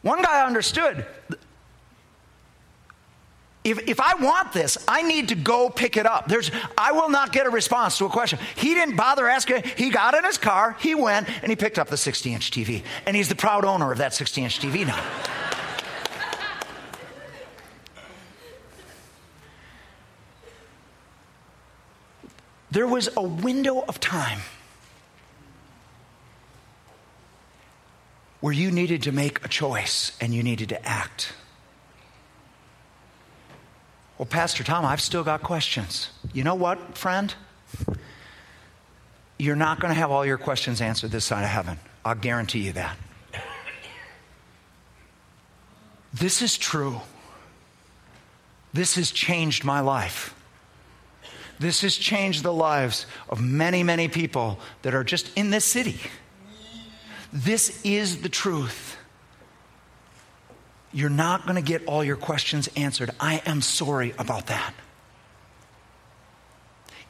[0.03, 1.07] one guy understood.
[3.65, 6.27] If, if I want this, I need to go pick it up.
[6.27, 8.39] There's, I will not get a response to a question.
[8.57, 9.65] He didn't bother asking.
[9.77, 12.83] He got in his car, he went, and he picked up the 60 inch TV.
[13.05, 15.03] And he's the proud owner of that 60 inch TV now.
[22.71, 24.41] There was a window of time
[28.41, 31.33] where you needed to make a choice and you needed to act.
[34.17, 36.11] Well, Pastor Tom, I've still got questions.
[36.33, 37.35] You know what, friend?
[39.39, 41.79] You're not going to have all your questions answered this side of heaven.
[42.05, 42.97] I'll guarantee you that.
[46.13, 47.01] This is true.
[48.73, 50.35] This has changed my life.
[51.59, 55.99] This has changed the lives of many, many people that are just in this city.
[57.33, 58.97] This is the truth.
[60.93, 63.11] You're not going to get all your questions answered.
[63.21, 64.73] I am sorry about that.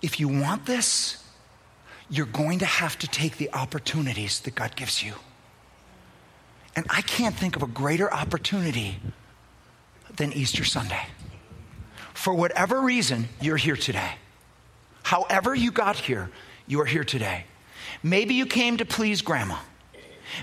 [0.02, 1.24] If you want this,
[2.10, 5.14] you're going to have to take the opportunities that God gives you.
[6.74, 8.98] And I can't think of a greater opportunity
[10.16, 11.06] than Easter Sunday.
[12.14, 14.12] For whatever reason, you're here today.
[15.02, 16.30] However, you got here,
[16.66, 17.44] you are here today.
[18.02, 19.58] Maybe you came to please grandma.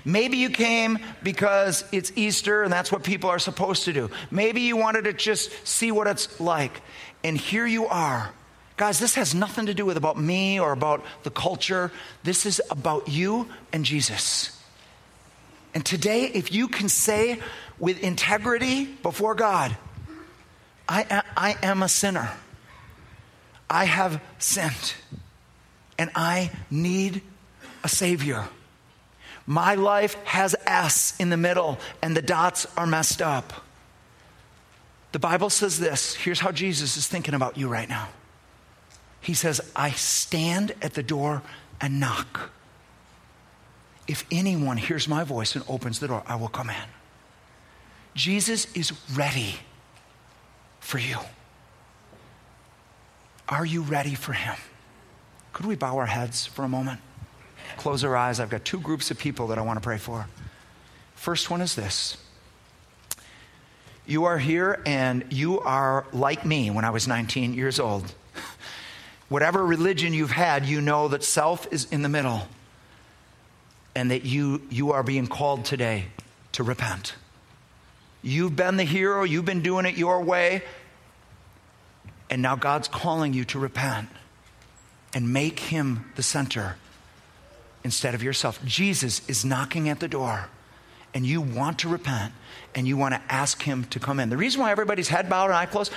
[0.04, 4.10] Maybe you came because it's Easter and that's what people are supposed to do.
[4.32, 6.82] Maybe you wanted to just see what it's like.
[7.24, 8.32] And here you are.
[8.78, 11.92] Guys, this has nothing to do with about me or about the culture.
[12.24, 14.62] This is about you and Jesus.
[15.74, 17.40] And today, if you can say
[17.80, 19.76] with integrity before God,
[20.88, 22.32] I, I am a sinner.
[23.70, 24.94] I have sinned
[25.98, 27.22] and I need
[27.84, 28.48] a Savior.
[29.46, 33.54] My life has S in the middle and the dots are messed up.
[35.12, 38.10] The Bible says this here's how Jesus is thinking about you right now.
[39.22, 41.42] He says, I stand at the door
[41.82, 42.52] and knock.
[44.08, 46.76] If anyone hears my voice and opens the door, I will come in.
[48.14, 49.56] Jesus is ready
[50.80, 51.18] for you.
[53.50, 54.56] Are you ready for him?
[55.54, 57.00] Could we bow our heads for a moment?
[57.78, 58.40] Close our eyes.
[58.40, 60.28] I've got two groups of people that I want to pray for.
[61.16, 62.18] First one is this
[64.06, 68.14] You are here and you are like me when I was 19 years old.
[69.30, 72.48] Whatever religion you've had, you know that self is in the middle
[73.96, 76.06] and that you, you are being called today
[76.52, 77.16] to repent.
[78.22, 80.64] You've been the hero, you've been doing it your way,
[82.30, 84.10] and now God's calling you to repent
[85.14, 86.76] and make Him the center
[87.86, 88.60] instead of yourself.
[88.66, 90.50] Jesus is knocking at the door,
[91.14, 92.34] and you want to repent
[92.74, 94.30] and you want to ask Him to come in.
[94.30, 95.94] The reason why everybody's head bowed and eye closed,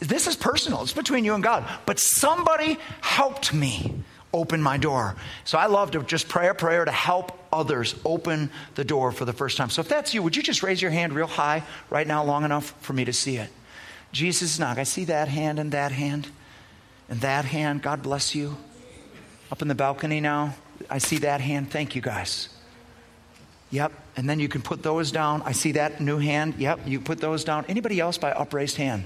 [0.00, 1.64] this is personal, it's between you and God.
[1.86, 4.02] But somebody helped me
[4.34, 5.16] open my door.
[5.44, 9.24] So I love to just pray a prayer to help others open the door for
[9.24, 9.70] the first time.
[9.70, 12.44] So if that's you, would you just raise your hand real high right now, long
[12.44, 13.50] enough for me to see it?
[14.12, 14.78] Jesus knock.
[14.78, 16.28] I see that hand and that hand
[17.08, 17.82] and that hand.
[17.82, 18.56] God bless you.
[19.52, 20.54] Up in the balcony now.
[20.88, 21.70] I see that hand.
[21.70, 22.48] Thank you guys.
[23.70, 23.92] Yep.
[24.16, 25.42] And then you can put those down.
[25.42, 26.54] I see that new hand.
[26.58, 26.80] Yep.
[26.86, 27.64] You put those down.
[27.68, 29.04] Anybody else by upraised hand?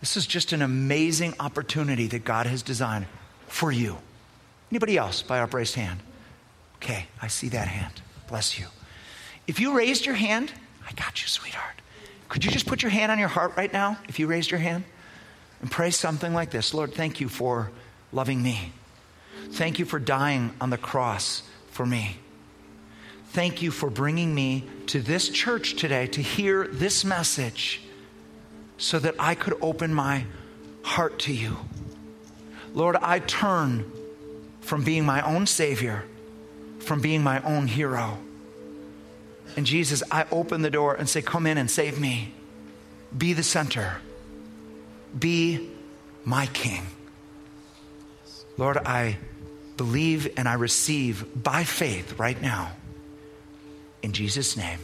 [0.00, 3.06] This is just an amazing opportunity that God has designed
[3.46, 3.98] for you.
[4.70, 6.00] Anybody else by upraised hand?
[6.76, 8.02] Okay, I see that hand.
[8.26, 8.66] Bless you.
[9.46, 10.52] If you raised your hand,
[10.88, 11.80] I got you, sweetheart.
[12.28, 14.58] Could you just put your hand on your heart right now, if you raised your
[14.58, 14.82] hand,
[15.60, 17.70] and pray something like this Lord, thank you for
[18.10, 18.72] loving me.
[19.50, 22.16] Thank you for dying on the cross for me.
[23.28, 27.80] Thank you for bringing me to this church today to hear this message
[28.76, 30.26] so that I could open my
[30.82, 31.56] heart to you.
[32.74, 33.90] Lord, I turn
[34.60, 36.04] from being my own Savior,
[36.80, 38.18] from being my own hero.
[39.56, 42.32] And Jesus, I open the door and say, Come in and save me.
[43.16, 43.98] Be the center.
[45.18, 45.70] Be
[46.24, 46.86] my King.
[48.56, 49.18] Lord, I
[49.76, 52.72] believe and I receive by faith right now.
[54.02, 54.78] In Jesus' name,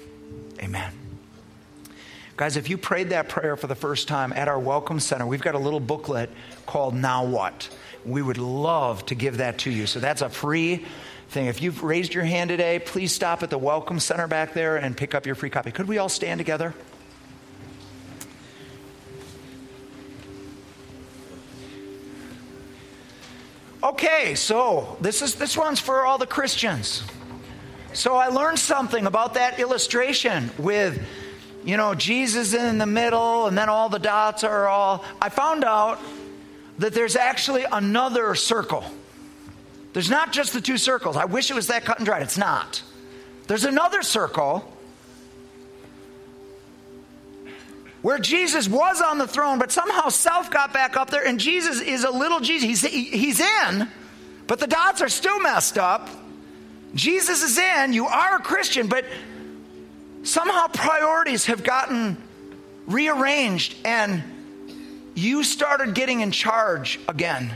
[0.61, 0.93] amen.
[2.37, 5.43] Guys, if you prayed that prayer for the first time at our Welcome Center, we've
[5.43, 6.31] got a little booklet
[6.67, 7.69] called Now What.
[8.05, 9.87] We would love to give that to you.
[9.87, 10.85] So that's a free
[11.31, 11.47] thing.
[11.47, 14.97] If you've raised your hand today, please stop at the Welcome Center back there and
[14.97, 15.73] pick up your free copy.
[15.73, 16.75] Could we all stand together?
[24.21, 27.05] Okay, so this is this one's for all the Christians.
[27.93, 31.01] So I learned something about that illustration with
[31.65, 35.05] you know, Jesus in the middle, and then all the dots are all.
[35.23, 36.01] I found out
[36.79, 38.83] that there's actually another circle.
[39.93, 41.17] There's not just the two circles.
[41.17, 42.23] I wish it was that cut and dried.
[42.23, 42.83] It's not.
[43.47, 44.77] There's another circle
[48.03, 51.81] where Jesus was on the throne, but somehow self got back up there, and Jesus
[51.81, 52.83] is a little Jesus.
[52.83, 53.89] He's, he's in,
[54.49, 56.09] but the dots are still messed up.
[56.95, 57.93] Jesus is in.
[57.93, 59.05] You are a Christian, but
[60.25, 62.17] somehow priorities have gotten
[62.87, 64.25] rearranged and
[65.15, 67.53] you started getting in charge again.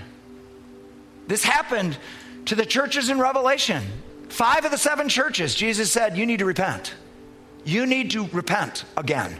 [1.26, 1.96] This happened
[2.46, 3.82] to the churches in Revelation.
[4.28, 6.94] Five of the seven churches, Jesus said, You need to repent.
[7.64, 9.34] You need to repent again.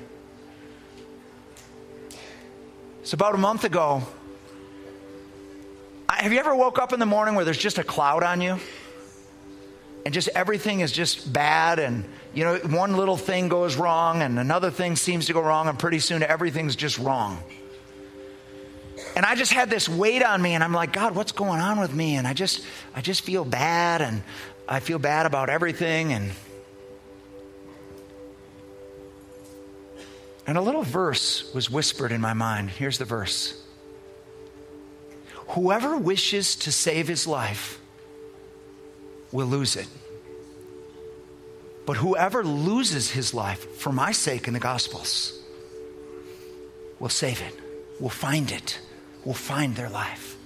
[3.02, 4.02] It's about a month ago.
[6.16, 8.58] Have you ever woke up in the morning where there's just a cloud on you?
[10.04, 12.04] And just everything is just bad and
[12.34, 15.78] you know, one little thing goes wrong and another thing seems to go wrong, and
[15.78, 17.42] pretty soon everything's just wrong.
[19.14, 21.78] And I just had this weight on me, and I'm like, God, what's going on
[21.80, 22.16] with me?
[22.16, 24.22] And I just, I just feel bad, and
[24.66, 26.12] I feel bad about everything.
[26.12, 26.32] And
[30.46, 32.70] and a little verse was whispered in my mind.
[32.70, 33.61] Here's the verse.
[35.52, 37.78] Whoever wishes to save his life
[39.32, 39.88] will lose it.
[41.84, 45.38] But whoever loses his life for my sake in the Gospels
[46.98, 47.54] will save it,
[48.00, 48.80] will find it,
[49.24, 50.36] will find their life.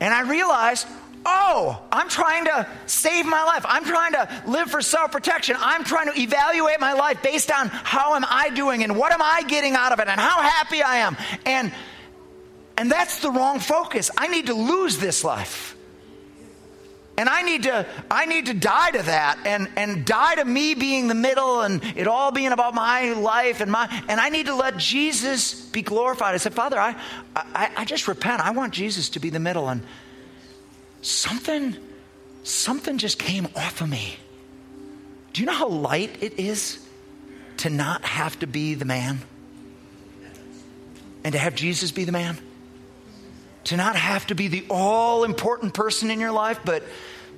[0.00, 0.86] And I realized
[1.26, 3.66] oh, I'm trying to save my life.
[3.68, 5.56] I'm trying to live for self protection.
[5.58, 9.20] I'm trying to evaluate my life based on how am I doing and what am
[9.20, 11.16] I getting out of it and how happy I am.
[11.44, 11.72] And,
[12.78, 14.10] and that's the wrong focus.
[14.16, 15.76] I need to lose this life.
[17.18, 20.74] And I need to, I need to die to that and, and die to me
[20.74, 24.46] being the middle and it all being about my life and my, and I need
[24.46, 26.34] to let Jesus be glorified.
[26.34, 26.94] I said, Father, I,
[27.34, 28.42] I, I just repent.
[28.42, 29.70] I want Jesus to be the middle.
[29.70, 29.80] And
[31.06, 31.76] something,
[32.42, 34.16] something just came off of me.
[35.32, 36.86] Do you know how light it is
[37.58, 39.20] to not have to be the man
[41.24, 42.38] and to have Jesus be the man?
[43.66, 46.84] to not have to be the all important person in your life, but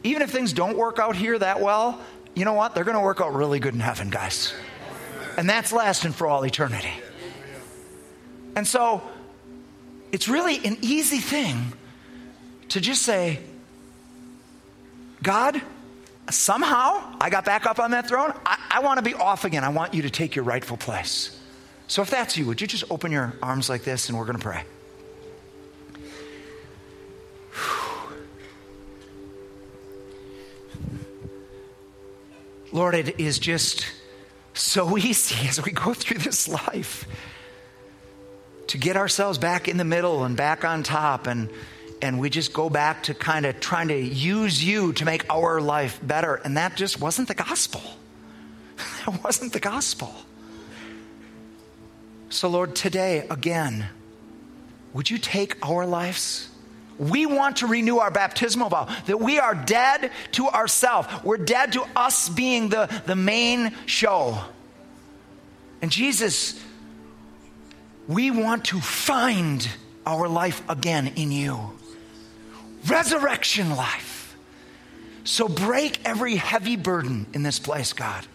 [0.04, 2.00] even if things don't work out here that well,
[2.34, 2.74] you know what?
[2.74, 4.54] They're going to work out really good in heaven, guys.
[5.38, 6.92] And that's lasting for all eternity.
[8.54, 9.02] And so
[10.12, 11.72] it's really an easy thing
[12.70, 13.40] to just say,
[15.22, 15.62] God,
[16.30, 18.32] somehow I got back up on that throne.
[18.46, 19.62] I, I want to be off again.
[19.64, 21.34] I want you to take your rightful place.
[21.86, 24.38] So if that's you, would you just open your arms like this and we're going
[24.38, 24.64] to pray?
[32.72, 33.86] Lord, it is just
[34.52, 37.06] so easy as we go through this life
[38.68, 41.48] to get ourselves back in the middle and back on top and
[42.02, 45.60] and we just go back to kind of trying to use you to make our
[45.60, 47.82] life better and that just wasn't the gospel
[48.76, 50.14] that wasn't the gospel
[52.30, 53.86] so lord today again
[54.92, 56.48] would you take our lives
[56.98, 61.08] we want to renew our baptismal vow that we are dead to ourselves.
[61.22, 64.38] We're dead to us being the, the main show.
[65.80, 66.60] And Jesus,
[68.08, 69.68] we want to find
[70.04, 71.77] our life again in you.
[72.88, 74.36] Resurrection life.
[75.24, 78.26] So break every heavy burden in this place, God.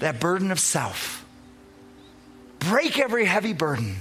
[0.00, 1.24] That burden of self.
[2.58, 3.96] Break every heavy burden.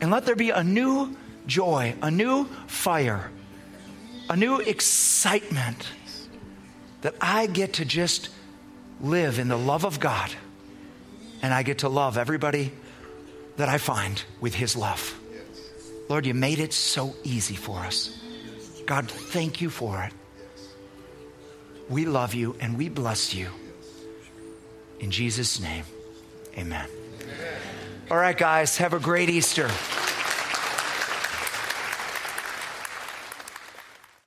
[0.00, 3.30] And let there be a new joy, a new fire,
[4.28, 5.88] a new excitement
[7.02, 8.30] that I get to just
[9.00, 10.30] live in the love of God
[11.42, 12.72] and I get to love everybody
[13.56, 15.14] that I find with His love.
[16.08, 18.23] Lord, you made it so easy for us.
[18.86, 20.12] God, thank you for it.
[21.88, 23.48] We love you and we bless you.
[25.00, 25.84] In Jesus' name,
[26.56, 26.88] amen.
[28.10, 29.70] All right, guys, have a great Easter.